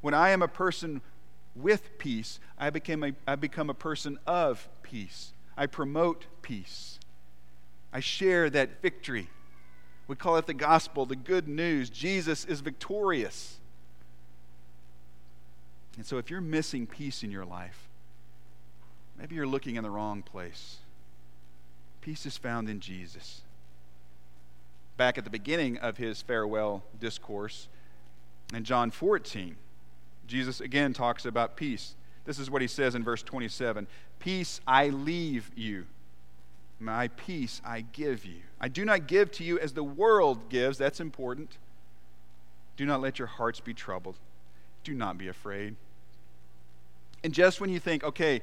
When 0.00 0.14
I 0.14 0.30
am 0.30 0.42
a 0.42 0.48
person 0.48 1.00
with 1.56 1.98
peace, 1.98 2.38
I, 2.58 2.70
became 2.70 3.02
a, 3.02 3.12
I 3.26 3.34
become 3.34 3.68
a 3.68 3.74
person 3.74 4.18
of 4.26 4.68
peace. 4.82 5.32
I 5.56 5.66
promote 5.66 6.26
peace. 6.42 7.00
I 7.92 8.00
share 8.00 8.48
that 8.50 8.82
victory. 8.82 9.28
We 10.08 10.16
call 10.16 10.36
it 10.36 10.46
the 10.46 10.54
gospel, 10.54 11.04
the 11.06 11.16
good 11.16 11.48
news. 11.48 11.90
Jesus 11.90 12.44
is 12.44 12.60
victorious. 12.60 13.56
And 15.96 16.06
so, 16.06 16.18
if 16.18 16.30
you're 16.30 16.40
missing 16.40 16.86
peace 16.86 17.22
in 17.22 17.30
your 17.30 17.44
life, 17.44 17.88
maybe 19.18 19.34
you're 19.34 19.46
looking 19.46 19.76
in 19.76 19.82
the 19.82 19.90
wrong 19.90 20.22
place. 20.22 20.78
Peace 22.00 22.26
is 22.26 22.36
found 22.36 22.68
in 22.68 22.80
Jesus. 22.80 23.40
Back 24.96 25.18
at 25.18 25.24
the 25.24 25.30
beginning 25.30 25.78
of 25.78 25.96
his 25.96 26.22
farewell 26.22 26.84
discourse 27.00 27.68
in 28.54 28.64
John 28.64 28.90
14, 28.90 29.56
Jesus 30.26 30.60
again 30.60 30.92
talks 30.92 31.24
about 31.24 31.56
peace. 31.56 31.96
This 32.24 32.38
is 32.38 32.50
what 32.50 32.62
he 32.62 32.68
says 32.68 32.94
in 32.94 33.02
verse 33.02 33.22
27 33.22 33.86
Peace 34.18 34.60
I 34.66 34.88
leave 34.88 35.50
you, 35.56 35.86
my 36.78 37.08
peace 37.08 37.60
I 37.64 37.80
give 37.80 38.24
you. 38.24 38.42
I 38.66 38.68
do 38.68 38.84
not 38.84 39.06
give 39.06 39.30
to 39.30 39.44
you 39.44 39.60
as 39.60 39.74
the 39.74 39.84
world 39.84 40.48
gives. 40.48 40.76
That's 40.76 40.98
important. 40.98 41.56
Do 42.76 42.84
not 42.84 43.00
let 43.00 43.16
your 43.16 43.28
hearts 43.28 43.60
be 43.60 43.72
troubled. 43.72 44.16
Do 44.82 44.92
not 44.92 45.16
be 45.16 45.28
afraid. 45.28 45.76
And 47.22 47.32
just 47.32 47.60
when 47.60 47.70
you 47.70 47.78
think, 47.78 48.02
okay, 48.02 48.40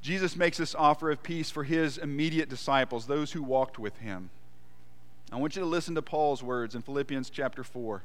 Jesus 0.00 0.36
makes 0.36 0.58
this 0.58 0.76
offer 0.76 1.10
of 1.10 1.24
peace 1.24 1.50
for 1.50 1.64
his 1.64 1.98
immediate 1.98 2.48
disciples, 2.48 3.08
those 3.08 3.32
who 3.32 3.42
walked 3.42 3.80
with 3.80 3.98
him. 3.98 4.30
I 5.32 5.38
want 5.38 5.56
you 5.56 5.62
to 5.62 5.66
listen 5.66 5.96
to 5.96 6.02
Paul's 6.02 6.40
words 6.40 6.76
in 6.76 6.82
Philippians 6.82 7.30
chapter 7.30 7.64
4 7.64 8.02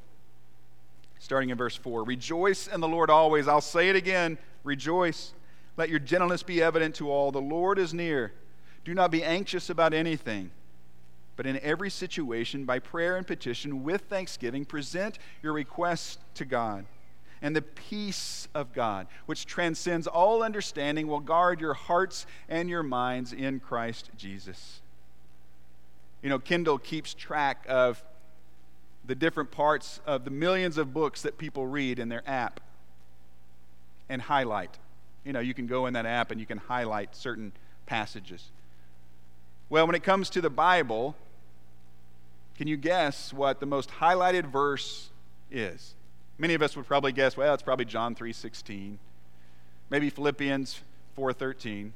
starting 1.19 1.51
in 1.51 1.57
verse 1.57 1.75
4. 1.75 2.03
Rejoice 2.03 2.65
in 2.65 2.81
the 2.81 2.87
Lord 2.87 3.11
always. 3.11 3.47
I'll 3.47 3.61
say 3.61 3.89
it 3.89 3.95
again 3.95 4.39
rejoice. 4.63 5.33
Let 5.77 5.89
your 5.89 5.99
gentleness 5.99 6.41
be 6.41 6.63
evident 6.63 6.95
to 6.95 7.11
all. 7.11 7.31
The 7.31 7.39
Lord 7.39 7.77
is 7.77 7.93
near. 7.93 8.33
Do 8.83 8.95
not 8.95 9.11
be 9.11 9.23
anxious 9.23 9.69
about 9.69 9.93
anything, 9.93 10.49
but 11.35 11.45
in 11.45 11.59
every 11.59 11.89
situation, 11.89 12.65
by 12.65 12.79
prayer 12.79 13.17
and 13.17 13.27
petition, 13.27 13.83
with 13.83 14.03
thanksgiving, 14.03 14.65
present 14.65 15.19
your 15.43 15.53
requests 15.53 16.17
to 16.35 16.45
God. 16.45 16.85
And 17.41 17.55
the 17.55 17.61
peace 17.61 18.47
of 18.55 18.73
God, 18.73 19.07
which 19.25 19.45
transcends 19.45 20.07
all 20.07 20.41
understanding, 20.41 21.07
will 21.07 21.19
guard 21.19 21.59
your 21.59 21.73
hearts 21.73 22.25
and 22.47 22.69
your 22.69 22.83
minds 22.83 23.33
in 23.33 23.59
Christ 23.59 24.09
Jesus. 24.17 24.81
You 26.23 26.29
know, 26.29 26.39
Kindle 26.39 26.79
keeps 26.79 27.13
track 27.13 27.65
of 27.67 28.03
the 29.05 29.15
different 29.15 29.51
parts 29.51 29.99
of 30.05 30.25
the 30.25 30.31
millions 30.31 30.77
of 30.77 30.93
books 30.93 31.21
that 31.21 31.37
people 31.37 31.67
read 31.67 31.99
in 31.99 32.09
their 32.09 32.23
app 32.25 32.61
and 34.09 34.21
highlight. 34.21 34.79
You 35.23 35.33
know, 35.33 35.39
you 35.39 35.53
can 35.53 35.67
go 35.67 35.85
in 35.85 35.93
that 35.93 36.05
app 36.05 36.31
and 36.31 36.39
you 36.39 36.45
can 36.45 36.57
highlight 36.57 37.15
certain 37.15 37.51
passages. 37.85 38.49
Well, 39.69 39.85
when 39.85 39.95
it 39.95 40.03
comes 40.03 40.29
to 40.31 40.41
the 40.41 40.49
Bible, 40.49 41.15
can 42.57 42.67
you 42.67 42.77
guess 42.77 43.33
what 43.33 43.59
the 43.59 43.65
most 43.65 43.89
highlighted 43.89 44.45
verse 44.45 45.09
is? 45.51 45.93
Many 46.37 46.53
of 46.53 46.61
us 46.61 46.75
would 46.75 46.85
probably 46.85 47.11
guess, 47.11 47.37
well, 47.37 47.53
it's 47.53 47.63
probably 47.63 47.85
John 47.85 48.15
3:16. 48.15 48.97
Maybe 49.89 50.09
Philippians 50.09 50.81
4:13. 51.15 51.93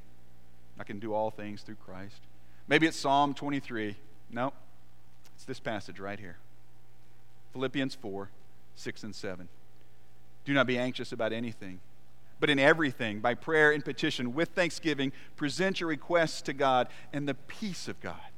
I 0.78 0.84
can 0.84 0.98
do 0.98 1.12
all 1.12 1.30
things 1.30 1.62
through 1.62 1.76
Christ. 1.76 2.20
Maybe 2.68 2.86
it's 2.86 2.96
Psalm 2.96 3.34
23. 3.34 3.96
No. 4.30 4.52
It's 5.34 5.44
this 5.44 5.60
passage 5.60 5.98
right 5.98 6.18
here. 6.18 6.38
Philippians 7.52 7.94
4 7.94 8.30
6 8.76 9.02
and 9.02 9.14
7. 9.14 9.48
Do 10.44 10.54
not 10.54 10.66
be 10.66 10.78
anxious 10.78 11.12
about 11.12 11.32
anything, 11.32 11.80
but 12.38 12.48
in 12.48 12.58
everything, 12.58 13.20
by 13.20 13.34
prayer 13.34 13.72
and 13.72 13.84
petition, 13.84 14.32
with 14.32 14.50
thanksgiving, 14.50 15.12
present 15.36 15.80
your 15.80 15.88
requests 15.88 16.40
to 16.42 16.52
God, 16.52 16.88
and 17.12 17.28
the 17.28 17.34
peace 17.34 17.88
of 17.88 18.00
God, 18.00 18.30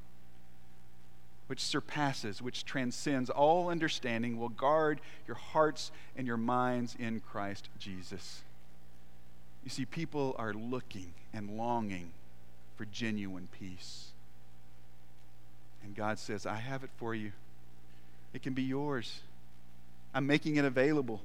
which 1.52 1.60
surpasses, 1.60 2.40
which 2.40 2.64
transcends 2.64 3.28
all 3.28 3.68
understanding, 3.68 4.38
will 4.38 4.48
guard 4.48 5.02
your 5.26 5.36
hearts 5.36 5.92
and 6.16 6.26
your 6.26 6.38
minds 6.38 6.96
in 6.98 7.20
Christ 7.20 7.68
Jesus. 7.78 8.40
You 9.62 9.68
see, 9.68 9.84
people 9.84 10.34
are 10.38 10.54
looking 10.54 11.12
and 11.30 11.58
longing 11.58 12.12
for 12.78 12.86
genuine 12.86 13.48
peace. 13.60 14.12
And 15.84 15.94
God 15.94 16.18
says, 16.18 16.46
I 16.46 16.54
have 16.54 16.84
it 16.84 16.90
for 16.96 17.14
you. 17.14 17.32
It 18.32 18.42
can 18.42 18.54
be 18.54 18.62
yours. 18.62 19.20
I'm 20.14 20.26
making 20.26 20.56
it 20.56 20.64
available. 20.64 21.20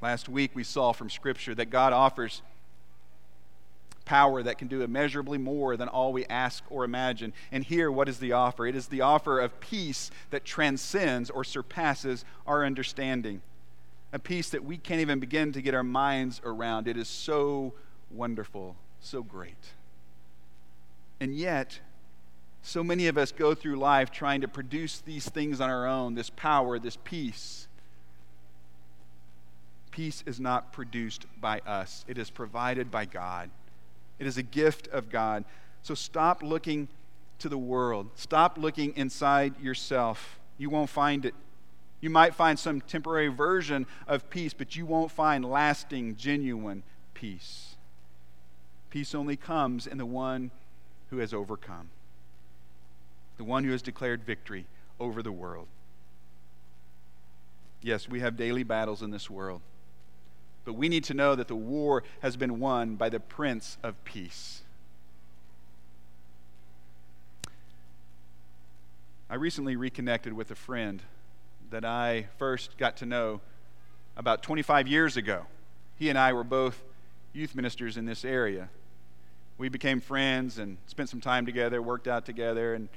Last 0.00 0.28
week 0.28 0.50
we 0.52 0.64
saw 0.64 0.90
from 0.90 1.10
Scripture 1.10 1.54
that 1.54 1.70
God 1.70 1.92
offers 1.92 2.42
power 4.12 4.42
that 4.42 4.58
can 4.58 4.68
do 4.68 4.82
immeasurably 4.82 5.38
more 5.38 5.74
than 5.74 5.88
all 5.88 6.12
we 6.12 6.26
ask 6.26 6.62
or 6.68 6.84
imagine. 6.84 7.32
And 7.50 7.64
here, 7.64 7.90
what 7.90 8.10
is 8.10 8.18
the 8.18 8.32
offer? 8.32 8.66
It 8.66 8.76
is 8.76 8.88
the 8.88 9.00
offer 9.00 9.40
of 9.40 9.58
peace 9.58 10.10
that 10.28 10.44
transcends 10.44 11.30
or 11.30 11.44
surpasses 11.44 12.22
our 12.46 12.62
understanding. 12.66 13.40
A 14.12 14.18
peace 14.18 14.50
that 14.50 14.64
we 14.64 14.76
can't 14.76 15.00
even 15.00 15.18
begin 15.18 15.52
to 15.52 15.62
get 15.62 15.72
our 15.72 15.82
minds 15.82 16.42
around. 16.44 16.88
It 16.88 16.98
is 16.98 17.08
so 17.08 17.72
wonderful, 18.10 18.76
so 19.00 19.22
great. 19.22 19.72
And 21.18 21.34
yet, 21.34 21.80
So 22.62 22.84
many 22.84 23.08
of 23.08 23.18
us 23.18 23.32
go 23.32 23.54
through 23.54 23.76
life 23.76 24.12
trying 24.12 24.40
to 24.42 24.48
produce 24.48 25.00
these 25.00 25.28
things 25.28 25.60
on 25.60 25.68
our 25.68 25.86
own 25.86 26.14
this 26.14 26.30
power, 26.30 26.78
this 26.78 26.96
peace. 27.02 27.66
Peace 29.90 30.22
is 30.26 30.40
not 30.40 30.72
produced 30.72 31.26
by 31.40 31.58
us, 31.60 32.04
it 32.08 32.16
is 32.16 32.30
provided 32.30 32.90
by 32.90 33.04
God. 33.04 33.50
It 34.18 34.26
is 34.26 34.36
a 34.36 34.42
gift 34.42 34.88
of 34.88 35.08
God. 35.10 35.44
So 35.82 35.94
stop 35.94 36.42
looking 36.42 36.88
to 37.38 37.48
the 37.48 37.58
world. 37.58 38.10
Stop 38.14 38.56
looking 38.56 38.96
inside 38.96 39.60
yourself. 39.60 40.38
You 40.58 40.70
won't 40.70 40.90
find 40.90 41.24
it. 41.24 41.34
You 42.00 42.10
might 42.10 42.34
find 42.34 42.58
some 42.58 42.80
temporary 42.80 43.28
version 43.28 43.86
of 44.06 44.28
peace, 44.28 44.54
but 44.54 44.76
you 44.76 44.86
won't 44.86 45.10
find 45.10 45.44
lasting, 45.44 46.16
genuine 46.16 46.82
peace. 47.14 47.76
Peace 48.90 49.14
only 49.14 49.36
comes 49.36 49.86
in 49.86 49.98
the 49.98 50.06
one 50.06 50.50
who 51.10 51.18
has 51.18 51.32
overcome, 51.32 51.90
the 53.36 53.44
one 53.44 53.64
who 53.64 53.70
has 53.70 53.82
declared 53.82 54.22
victory 54.24 54.66
over 54.98 55.22
the 55.22 55.32
world. 55.32 55.68
Yes, 57.80 58.08
we 58.08 58.20
have 58.20 58.36
daily 58.36 58.62
battles 58.62 59.02
in 59.02 59.10
this 59.10 59.28
world, 59.30 59.60
but 60.64 60.74
we 60.74 60.88
need 60.88 61.04
to 61.04 61.14
know 61.14 61.34
that 61.34 61.48
the 61.48 61.56
war 61.56 62.04
has 62.20 62.36
been 62.36 62.58
won 62.60 62.96
by 62.96 63.08
the 63.08 63.20
Prince 63.20 63.78
of 63.82 64.02
Peace. 64.04 64.62
I 69.28 69.36
recently 69.36 69.76
reconnected 69.76 70.34
with 70.34 70.50
a 70.50 70.54
friend 70.54 71.02
that 71.70 71.84
I 71.84 72.26
first 72.36 72.76
got 72.76 72.98
to 72.98 73.06
know 73.06 73.40
about 74.16 74.42
25 74.42 74.86
years 74.86 75.16
ago. 75.16 75.46
He 75.96 76.10
and 76.10 76.18
I 76.18 76.32
were 76.34 76.44
both 76.44 76.82
youth 77.32 77.54
ministers 77.54 77.96
in 77.96 78.04
this 78.04 78.24
area. 78.24 78.68
We 79.56 79.68
became 79.68 80.00
friends 80.00 80.58
and 80.58 80.76
spent 80.86 81.08
some 81.08 81.20
time 81.20 81.46
together, 81.46 81.80
worked 81.80 82.08
out 82.08 82.26
together, 82.26 82.74
and 82.74 82.88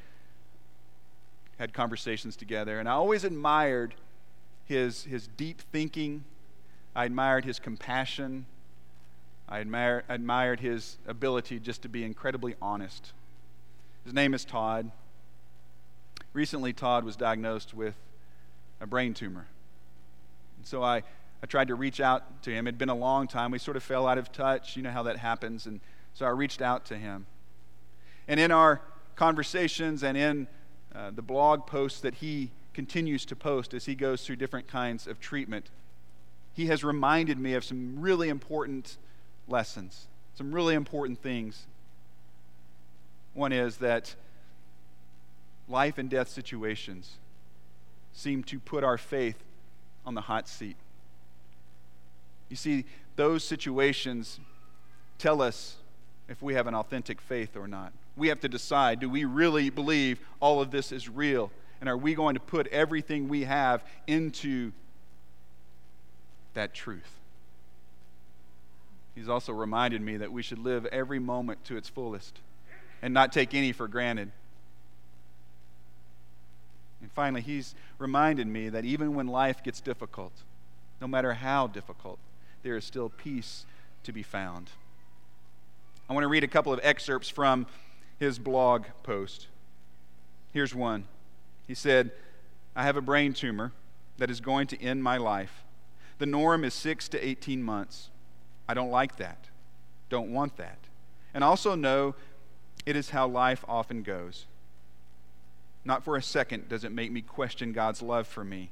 had 1.57 1.73
conversations 1.73 2.35
together. 2.35 2.79
And 2.79 2.89
I 2.89 2.93
always 2.93 3.23
admired 3.23 3.95
his, 4.65 5.03
his 5.05 5.27
deep 5.27 5.61
thinking, 5.71 6.25
I 6.95 7.05
admired 7.05 7.43
his 7.43 7.59
compassion, 7.59 8.45
I 9.49 9.59
admired, 9.59 10.05
admired 10.09 10.59
his 10.61 10.97
ability 11.07 11.59
just 11.59 11.81
to 11.83 11.89
be 11.89 12.03
incredibly 12.03 12.55
honest. 12.61 13.11
His 14.03 14.13
name 14.13 14.33
is 14.33 14.45
Todd. 14.45 14.91
Recently, 16.33 16.73
Todd 16.73 17.03
was 17.03 17.15
diagnosed 17.15 17.73
with 17.73 17.95
a 18.81 18.87
brain 18.87 19.13
tumor. 19.13 19.47
And 20.57 20.65
so 20.65 20.83
I, 20.83 21.03
I 21.43 21.45
tried 21.47 21.67
to 21.67 21.75
reach 21.75 21.99
out 21.99 22.43
to 22.43 22.51
him. 22.51 22.65
It 22.67 22.71
had 22.71 22.77
been 22.77 22.89
a 22.89 22.95
long 22.95 23.27
time. 23.27 23.51
We 23.51 23.59
sort 23.59 23.77
of 23.77 23.83
fell 23.83 24.07
out 24.07 24.17
of 24.17 24.31
touch. 24.31 24.75
You 24.75 24.83
know 24.83 24.91
how 24.91 25.03
that 25.03 25.17
happens. 25.17 25.65
And 25.65 25.81
so 26.13 26.25
I 26.25 26.29
reached 26.29 26.61
out 26.61 26.85
to 26.85 26.97
him. 26.97 27.25
And 28.27 28.39
in 28.39 28.51
our 28.51 28.81
conversations 29.15 30.03
and 30.03 30.17
in 30.17 30.47
uh, 30.93 31.11
the 31.11 31.21
blog 31.21 31.67
posts 31.67 31.99
that 32.01 32.15
he 32.15 32.51
continues 32.73 33.25
to 33.25 33.35
post 33.35 33.73
as 33.73 33.85
he 33.85 33.95
goes 33.95 34.25
through 34.25 34.37
different 34.37 34.67
kinds 34.67 35.07
of 35.07 35.19
treatment, 35.19 35.69
he 36.55 36.67
has 36.67 36.83
reminded 36.83 37.37
me 37.37 37.53
of 37.53 37.63
some 37.65 37.99
really 37.99 38.29
important 38.29 38.97
lessons, 39.47 40.07
some 40.35 40.53
really 40.53 40.73
important 40.73 41.21
things. 41.21 41.67
One 43.33 43.51
is 43.51 43.77
that 43.77 44.15
life 45.67 45.97
and 45.97 46.09
death 46.09 46.29
situations 46.29 47.17
seem 48.13 48.41
to 48.45 48.57
put 48.57 48.85
our 48.85 48.97
faith 48.97 49.43
on 50.05 50.15
the 50.15 50.21
hot 50.21 50.47
seat. 50.47 50.77
You 52.47 52.55
see, 52.55 52.85
those 53.17 53.43
situations 53.43 54.39
tell 55.17 55.41
us 55.41 55.75
if 56.29 56.41
we 56.41 56.53
have 56.53 56.67
an 56.67 56.75
authentic 56.75 57.19
faith 57.19 57.57
or 57.57 57.67
not. 57.67 57.91
We 58.15 58.29
have 58.29 58.39
to 58.39 58.49
decide 58.49 59.01
do 59.01 59.09
we 59.09 59.25
really 59.25 59.69
believe 59.69 60.19
all 60.39 60.61
of 60.61 60.71
this 60.71 60.93
is 60.93 61.09
real? 61.09 61.51
And 61.81 61.89
are 61.89 61.97
we 61.97 62.15
going 62.15 62.35
to 62.35 62.39
put 62.39 62.67
everything 62.67 63.27
we 63.27 63.43
have 63.43 63.83
into 64.07 64.71
that 66.55 66.73
truth? 66.73 67.19
He's 69.13 69.29
also 69.29 69.53
reminded 69.53 70.01
me 70.01 70.17
that 70.17 70.31
we 70.31 70.43
should 70.43 70.59
live 70.59 70.85
every 70.87 71.19
moment 71.19 71.63
to 71.65 71.77
its 71.77 71.87
fullest 71.87 72.39
and 73.01 73.13
not 73.13 73.31
take 73.31 73.53
any 73.53 73.71
for 73.71 73.87
granted. 73.87 74.31
And 77.01 77.11
finally, 77.11 77.41
he's 77.41 77.75
reminded 77.97 78.47
me 78.47 78.69
that 78.69 78.83
even 78.83 79.15
when 79.15 79.27
life 79.27 79.63
gets 79.63 79.79
difficult, 79.79 80.33
no 80.99 81.07
matter 81.07 81.33
how 81.33 81.67
difficult, 81.67 82.19
there 82.63 82.75
is 82.75 82.83
still 82.83 83.09
peace 83.09 83.65
to 84.03 84.11
be 84.11 84.23
found. 84.23 84.71
I 86.09 86.13
want 86.13 86.23
to 86.23 86.27
read 86.27 86.43
a 86.43 86.47
couple 86.47 86.73
of 86.73 86.79
excerpts 86.83 87.29
from 87.29 87.67
his 88.19 88.39
blog 88.39 88.85
post. 89.03 89.47
Here's 90.53 90.73
one. 90.73 91.05
He 91.67 91.73
said, 91.73 92.11
I 92.75 92.83
have 92.83 92.97
a 92.97 93.01
brain 93.01 93.33
tumor 93.33 93.71
that 94.17 94.29
is 94.29 94.39
going 94.39 94.67
to 94.67 94.81
end 94.81 95.03
my 95.03 95.17
life. 95.17 95.64
The 96.17 96.25
norm 96.25 96.63
is 96.63 96.73
6 96.73 97.09
to 97.09 97.25
18 97.25 97.61
months. 97.61 98.09
I 98.67 98.73
don't 98.73 98.91
like 98.91 99.17
that. 99.17 99.49
Don't 100.09 100.31
want 100.31 100.57
that. 100.57 100.79
And 101.33 101.43
also 101.43 101.75
know 101.75 102.15
it 102.85 102.95
is 102.95 103.09
how 103.09 103.27
life 103.27 103.65
often 103.67 104.03
goes. 104.03 104.45
Not 105.83 106.03
for 106.03 106.15
a 106.15 106.21
second 106.21 106.69
does 106.69 106.83
it 106.83 106.91
make 106.91 107.11
me 107.11 107.21
question 107.21 107.73
God's 107.73 108.01
love 108.01 108.27
for 108.27 108.43
me. 108.43 108.69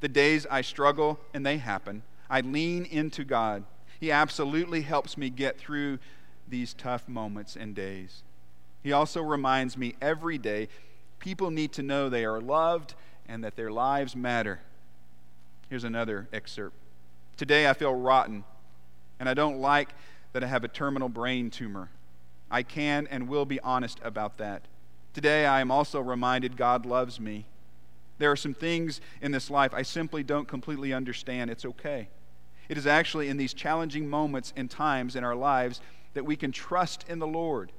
The 0.00 0.08
days 0.08 0.46
I 0.50 0.60
struggle, 0.60 1.18
and 1.34 1.44
they 1.44 1.58
happen, 1.58 2.02
I 2.28 2.40
lean 2.40 2.84
into 2.84 3.24
God. 3.24 3.64
He 3.98 4.12
absolutely 4.12 4.82
helps 4.82 5.16
me 5.16 5.30
get 5.30 5.58
through 5.58 5.98
these 6.48 6.74
tough 6.74 7.08
moments 7.08 7.56
and 7.56 7.74
days. 7.74 8.22
He 8.82 8.92
also 8.92 9.22
reminds 9.22 9.76
me 9.76 9.94
every 10.00 10.38
day 10.38 10.68
people 11.18 11.50
need 11.50 11.72
to 11.72 11.82
know 11.82 12.08
they 12.08 12.24
are 12.24 12.40
loved 12.40 12.94
and 13.26 13.42
that 13.42 13.56
their 13.56 13.72
lives 13.72 14.14
matter. 14.14 14.60
Here's 15.68 15.84
another 15.84 16.28
excerpt. 16.32 16.76
Today 17.36 17.68
I 17.68 17.72
feel 17.72 17.94
rotten, 17.94 18.44
and 19.18 19.28
I 19.28 19.34
don't 19.34 19.58
like 19.58 19.90
that 20.32 20.44
I 20.44 20.46
have 20.46 20.64
a 20.64 20.68
terminal 20.68 21.08
brain 21.08 21.50
tumor. 21.50 21.90
I 22.50 22.62
can 22.62 23.06
and 23.08 23.28
will 23.28 23.44
be 23.44 23.58
honest 23.60 23.98
about 24.02 24.38
that. 24.38 24.62
Today, 25.12 25.46
I 25.46 25.60
am 25.60 25.70
also 25.70 26.00
reminded 26.00 26.56
God 26.58 26.84
loves 26.84 27.18
me. 27.18 27.46
There 28.18 28.30
are 28.30 28.36
some 28.36 28.54
things 28.54 29.00
in 29.22 29.32
this 29.32 29.50
life 29.50 29.72
I 29.72 29.82
simply 29.82 30.22
don't 30.22 30.46
completely 30.46 30.92
understand. 30.92 31.50
It's 31.50 31.64
okay. 31.64 32.08
It 32.68 32.76
is 32.76 32.86
actually 32.86 33.28
in 33.28 33.36
these 33.36 33.54
challenging 33.54 34.08
moments 34.08 34.52
and 34.56 34.70
times 34.70 35.16
in 35.16 35.24
our 35.24 35.34
lives 35.34 35.80
that 36.14 36.26
we 36.26 36.36
can 36.36 36.52
trust 36.52 37.06
in 37.08 37.18
the 37.18 37.26
Lord. 37.26 37.72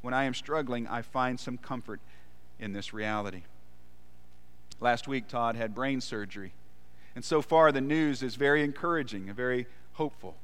When 0.00 0.12
I 0.12 0.24
am 0.24 0.34
struggling, 0.34 0.88
I 0.88 1.02
find 1.02 1.38
some 1.38 1.56
comfort 1.56 2.00
in 2.58 2.72
this 2.72 2.92
reality. 2.92 3.42
Last 4.80 5.06
week, 5.06 5.28
Todd 5.28 5.54
had 5.54 5.74
brain 5.74 6.00
surgery. 6.00 6.52
And 7.14 7.24
so 7.24 7.42
far, 7.42 7.72
the 7.72 7.80
news 7.80 8.22
is 8.22 8.36
very 8.36 8.62
encouraging 8.62 9.28
and 9.28 9.36
very 9.36 9.66
hopeful. 9.94 10.36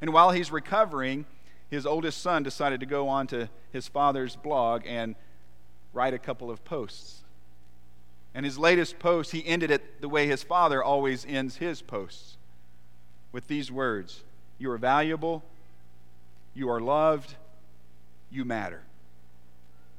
And 0.00 0.12
while 0.12 0.32
he's 0.32 0.50
recovering, 0.50 1.24
his 1.70 1.86
oldest 1.86 2.20
son 2.20 2.42
decided 2.42 2.80
to 2.80 2.86
go 2.86 3.08
onto 3.08 3.48
his 3.72 3.88
father's 3.88 4.36
blog 4.36 4.82
and 4.86 5.14
write 5.92 6.14
a 6.14 6.18
couple 6.18 6.50
of 6.50 6.64
posts. 6.64 7.22
And 8.34 8.44
his 8.44 8.58
latest 8.58 8.98
post, 8.98 9.32
he 9.32 9.46
ended 9.46 9.70
it 9.70 10.00
the 10.00 10.08
way 10.08 10.26
his 10.26 10.42
father 10.42 10.82
always 10.82 11.24
ends 11.24 11.56
his 11.56 11.80
posts 11.80 12.36
with 13.32 13.48
these 13.48 13.70
words 13.70 14.22
You 14.58 14.70
are 14.70 14.78
valuable, 14.78 15.42
you 16.54 16.70
are 16.70 16.80
loved, 16.80 17.34
you 18.30 18.44
matter. 18.44 18.82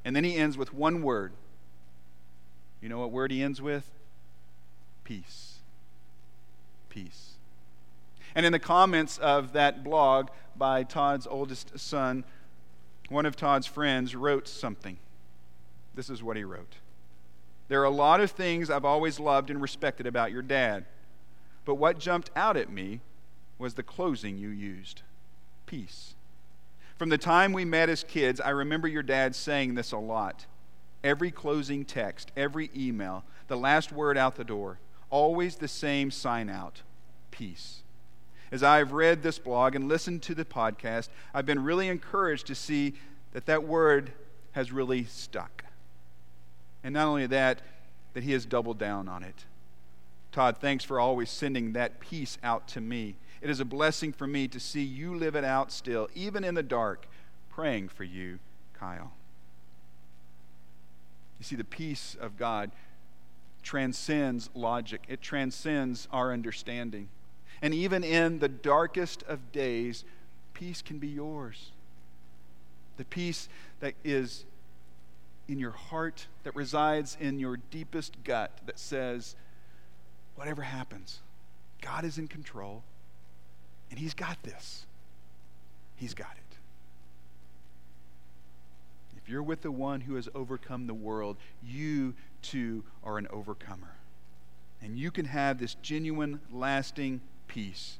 And 0.04 0.14
then 0.14 0.24
he 0.24 0.36
ends 0.36 0.56
with 0.56 0.72
one 0.72 1.02
word. 1.02 1.32
You 2.80 2.88
know 2.88 3.00
what 3.00 3.10
word 3.10 3.30
he 3.30 3.42
ends 3.42 3.60
with? 3.60 3.90
Peace. 5.04 5.57
Peace. 7.04 7.34
And 8.34 8.44
in 8.44 8.52
the 8.52 8.58
comments 8.58 9.18
of 9.18 9.52
that 9.52 9.84
blog 9.84 10.30
by 10.56 10.82
Todd's 10.82 11.28
oldest 11.28 11.78
son, 11.78 12.24
one 13.08 13.24
of 13.24 13.36
Todd's 13.36 13.66
friends 13.66 14.16
wrote 14.16 14.48
something. 14.48 14.98
This 15.94 16.10
is 16.10 16.22
what 16.22 16.36
he 16.36 16.42
wrote 16.42 16.76
There 17.68 17.80
are 17.80 17.84
a 17.84 17.90
lot 17.90 18.20
of 18.20 18.32
things 18.32 18.68
I've 18.68 18.84
always 18.84 19.20
loved 19.20 19.48
and 19.48 19.62
respected 19.62 20.06
about 20.06 20.32
your 20.32 20.42
dad, 20.42 20.86
but 21.64 21.76
what 21.76 22.00
jumped 22.00 22.30
out 22.34 22.56
at 22.56 22.70
me 22.70 23.00
was 23.58 23.74
the 23.74 23.82
closing 23.84 24.36
you 24.36 24.48
used 24.48 25.02
peace. 25.66 26.14
From 26.96 27.10
the 27.10 27.18
time 27.18 27.52
we 27.52 27.64
met 27.64 27.88
as 27.88 28.02
kids, 28.02 28.40
I 28.40 28.50
remember 28.50 28.88
your 28.88 29.04
dad 29.04 29.36
saying 29.36 29.74
this 29.74 29.92
a 29.92 29.98
lot. 29.98 30.46
Every 31.04 31.30
closing 31.30 31.84
text, 31.84 32.32
every 32.36 32.70
email, 32.74 33.22
the 33.46 33.56
last 33.56 33.92
word 33.92 34.18
out 34.18 34.34
the 34.34 34.42
door, 34.42 34.80
always 35.10 35.56
the 35.56 35.68
same 35.68 36.10
sign 36.10 36.50
out 36.50 36.82
peace. 37.38 37.82
As 38.50 38.62
I've 38.62 38.92
read 38.92 39.22
this 39.22 39.38
blog 39.38 39.76
and 39.76 39.88
listened 39.88 40.22
to 40.22 40.34
the 40.34 40.44
podcast, 40.44 41.08
I've 41.32 41.46
been 41.46 41.62
really 41.62 41.88
encouraged 41.88 42.48
to 42.48 42.54
see 42.54 42.94
that 43.32 43.46
that 43.46 43.62
word 43.62 44.10
has 44.52 44.72
really 44.72 45.04
stuck. 45.04 45.64
And 46.82 46.94
not 46.94 47.06
only 47.06 47.26
that, 47.26 47.62
that 48.14 48.24
he 48.24 48.32
has 48.32 48.44
doubled 48.44 48.78
down 48.78 49.08
on 49.08 49.22
it. 49.22 49.44
Todd, 50.32 50.56
thanks 50.58 50.82
for 50.82 50.98
always 50.98 51.30
sending 51.30 51.74
that 51.74 52.00
peace 52.00 52.38
out 52.42 52.66
to 52.68 52.80
me. 52.80 53.16
It 53.40 53.50
is 53.50 53.60
a 53.60 53.64
blessing 53.64 54.12
for 54.12 54.26
me 54.26 54.48
to 54.48 54.58
see 54.58 54.82
you 54.82 55.14
live 55.14 55.36
it 55.36 55.44
out 55.44 55.70
still, 55.70 56.08
even 56.14 56.42
in 56.42 56.54
the 56.54 56.62
dark, 56.62 57.06
praying 57.50 57.88
for 57.88 58.04
you, 58.04 58.40
Kyle. 58.74 59.12
You 61.38 61.44
see, 61.44 61.56
the 61.56 61.64
peace 61.64 62.16
of 62.20 62.36
God 62.36 62.72
transcends 63.62 64.50
logic, 64.54 65.04
it 65.08 65.20
transcends 65.20 66.08
our 66.10 66.32
understanding. 66.32 67.08
And 67.60 67.74
even 67.74 68.04
in 68.04 68.38
the 68.38 68.48
darkest 68.48 69.22
of 69.24 69.52
days, 69.52 70.04
peace 70.54 70.82
can 70.82 70.98
be 70.98 71.08
yours. 71.08 71.72
The 72.96 73.04
peace 73.04 73.48
that 73.80 73.94
is 74.04 74.44
in 75.48 75.58
your 75.58 75.70
heart, 75.70 76.26
that 76.44 76.54
resides 76.54 77.16
in 77.20 77.38
your 77.38 77.56
deepest 77.70 78.22
gut, 78.22 78.52
that 78.66 78.78
says, 78.78 79.34
whatever 80.34 80.62
happens, 80.62 81.20
God 81.80 82.04
is 82.04 82.18
in 82.18 82.28
control, 82.28 82.82
and 83.90 83.98
He's 83.98 84.14
got 84.14 84.42
this. 84.42 84.84
He's 85.96 86.14
got 86.14 86.32
it. 86.36 86.56
If 89.16 89.28
you're 89.28 89.42
with 89.42 89.62
the 89.62 89.72
one 89.72 90.02
who 90.02 90.14
has 90.14 90.28
overcome 90.34 90.86
the 90.86 90.94
world, 90.94 91.36
you 91.62 92.14
too 92.40 92.84
are 93.02 93.18
an 93.18 93.26
overcomer. 93.30 93.94
And 94.80 94.98
you 94.98 95.10
can 95.10 95.24
have 95.24 95.58
this 95.58 95.74
genuine, 95.82 96.40
lasting 96.52 97.20
peace. 97.48 97.98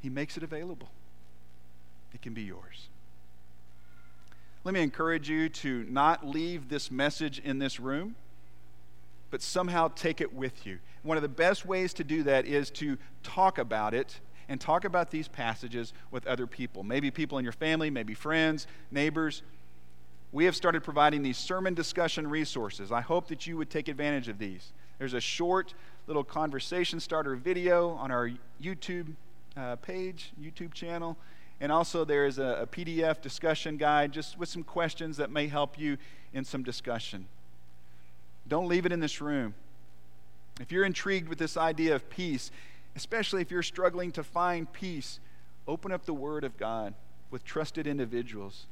He 0.00 0.08
makes 0.08 0.36
it 0.36 0.42
available, 0.42 0.88
it 2.14 2.22
can 2.22 2.34
be 2.34 2.42
yours. 2.42 2.88
Let 4.62 4.74
me 4.74 4.82
encourage 4.82 5.28
you 5.28 5.48
to 5.48 5.84
not 5.88 6.26
leave 6.26 6.68
this 6.68 6.90
message 6.90 7.38
in 7.38 7.58
this 7.58 7.80
room, 7.80 8.14
but 9.30 9.40
somehow 9.40 9.88
take 9.88 10.20
it 10.20 10.34
with 10.34 10.66
you. 10.66 10.78
One 11.02 11.16
of 11.16 11.22
the 11.22 11.28
best 11.28 11.64
ways 11.64 11.94
to 11.94 12.04
do 12.04 12.22
that 12.24 12.44
is 12.44 12.70
to 12.72 12.98
talk 13.22 13.56
about 13.56 13.94
it 13.94 14.20
and 14.50 14.60
talk 14.60 14.84
about 14.84 15.10
these 15.10 15.28
passages 15.28 15.94
with 16.10 16.26
other 16.26 16.46
people. 16.46 16.82
Maybe 16.82 17.10
people 17.10 17.38
in 17.38 17.44
your 17.44 17.52
family, 17.52 17.88
maybe 17.88 18.12
friends, 18.14 18.66
neighbors. 18.90 19.42
We 20.32 20.44
have 20.44 20.56
started 20.56 20.82
providing 20.82 21.22
these 21.22 21.38
sermon 21.38 21.72
discussion 21.72 22.26
resources. 22.26 22.92
I 22.92 23.00
hope 23.00 23.28
that 23.28 23.46
you 23.46 23.56
would 23.56 23.70
take 23.70 23.88
advantage 23.88 24.28
of 24.28 24.38
these. 24.38 24.72
There's 25.00 25.14
a 25.14 25.20
short 25.20 25.72
little 26.06 26.22
conversation 26.22 27.00
starter 27.00 27.34
video 27.34 27.92
on 27.92 28.10
our 28.10 28.30
YouTube 28.62 29.14
uh, 29.56 29.76
page, 29.76 30.30
YouTube 30.38 30.74
channel. 30.74 31.16
And 31.58 31.72
also, 31.72 32.04
there 32.04 32.26
is 32.26 32.38
a, 32.38 32.60
a 32.62 32.66
PDF 32.66 33.22
discussion 33.22 33.78
guide 33.78 34.12
just 34.12 34.38
with 34.38 34.50
some 34.50 34.62
questions 34.62 35.16
that 35.16 35.30
may 35.30 35.48
help 35.48 35.78
you 35.78 35.96
in 36.34 36.44
some 36.44 36.62
discussion. 36.62 37.28
Don't 38.46 38.68
leave 38.68 38.84
it 38.84 38.92
in 38.92 39.00
this 39.00 39.22
room. 39.22 39.54
If 40.60 40.70
you're 40.70 40.84
intrigued 40.84 41.30
with 41.30 41.38
this 41.38 41.56
idea 41.56 41.94
of 41.94 42.10
peace, 42.10 42.50
especially 42.94 43.40
if 43.40 43.50
you're 43.50 43.62
struggling 43.62 44.12
to 44.12 44.22
find 44.22 44.70
peace, 44.70 45.18
open 45.66 45.92
up 45.92 46.04
the 46.04 46.12
Word 46.12 46.44
of 46.44 46.58
God 46.58 46.92
with 47.30 47.42
trusted 47.42 47.86
individuals 47.86 48.66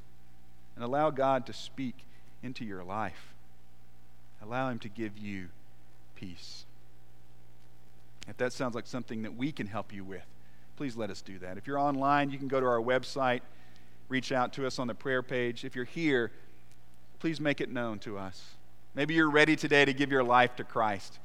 and 0.77 0.85
allow 0.85 1.09
God 1.09 1.47
to 1.47 1.55
speak 1.55 2.05
into 2.43 2.67
your 2.67 2.85
life. 2.85 3.33
Allow 4.43 4.69
Him 4.69 4.79
to 4.81 4.91
give 4.91 5.17
you 5.17 5.49
peace. 6.19 6.65
If 8.27 8.37
that 8.39 8.53
sounds 8.53 8.75
like 8.75 8.87
something 8.87 9.23
that 9.23 9.37
we 9.37 9.53
can 9.53 9.69
help 9.69 9.93
you 9.93 10.03
with, 10.03 10.27
please 10.77 10.97
let 10.97 11.11
us 11.11 11.23
do 11.23 11.39
that. 11.39 11.57
If 11.57 11.67
you're 11.67 11.79
online, 11.79 12.31
you 12.31 12.39
can 12.39 12.49
go 12.49 12.61
to 12.61 12.67
our 12.67 12.81
website, 12.81 13.41
reach 14.09 14.33
out 14.33 14.53
to 14.55 14.67
us 14.67 14.79
on 14.79 14.89
the 14.89 14.95
prayer 14.95 15.23
page. 15.23 15.65
If 15.65 15.77
you're 15.77 15.85
here, 15.85 16.33
please 17.21 17.41
make 17.41 17.61
it 17.61 17.71
known 17.71 18.01
to 18.01 18.19
us. 18.19 18.55
Maybe 18.95 19.15
you're 19.15 19.31
ready 19.31 19.55
today 19.55 19.85
to 19.85 19.93
give 19.93 20.11
your 20.11 20.25
life 20.25 20.57
to 20.57 20.65
Christ. 20.65 21.19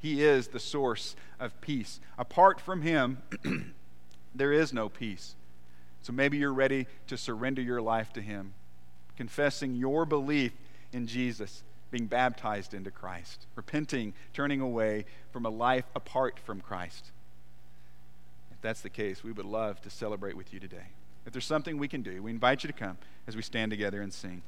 He 0.00 0.22
is 0.22 0.48
the 0.48 0.60
source 0.60 1.14
of 1.38 1.60
peace. 1.60 2.00
Apart 2.16 2.58
from 2.60 2.82
Him, 2.82 3.18
there 4.34 4.52
is 4.52 4.72
no 4.72 4.88
peace. 4.88 5.34
So 6.00 6.12
maybe 6.12 6.38
you're 6.38 6.54
ready 6.54 6.86
to 7.08 7.18
surrender 7.18 7.60
your 7.60 7.82
life 7.82 8.12
to 8.14 8.22
Him, 8.22 8.54
confessing 9.16 9.74
your 9.74 10.06
belief 10.06 10.52
in 10.92 11.06
Jesus, 11.06 11.62
being 11.90 12.06
baptized 12.06 12.74
into 12.74 12.90
Christ, 12.90 13.46
repenting, 13.54 14.14
turning 14.32 14.60
away 14.60 15.04
from 15.32 15.46
a 15.46 15.50
life 15.50 15.84
apart 15.94 16.38
from 16.38 16.60
Christ. 16.60 17.10
If 18.50 18.60
that's 18.60 18.80
the 18.80 18.90
case, 18.90 19.24
we 19.24 19.32
would 19.32 19.46
love 19.46 19.80
to 19.82 19.90
celebrate 19.90 20.36
with 20.36 20.52
you 20.52 20.60
today. 20.60 20.88
If 21.26 21.32
there's 21.32 21.46
something 21.46 21.78
we 21.78 21.88
can 21.88 22.02
do, 22.02 22.22
we 22.22 22.30
invite 22.30 22.64
you 22.64 22.68
to 22.68 22.72
come 22.72 22.98
as 23.26 23.36
we 23.36 23.42
stand 23.42 23.70
together 23.70 24.00
and 24.00 24.12
sing. 24.12 24.42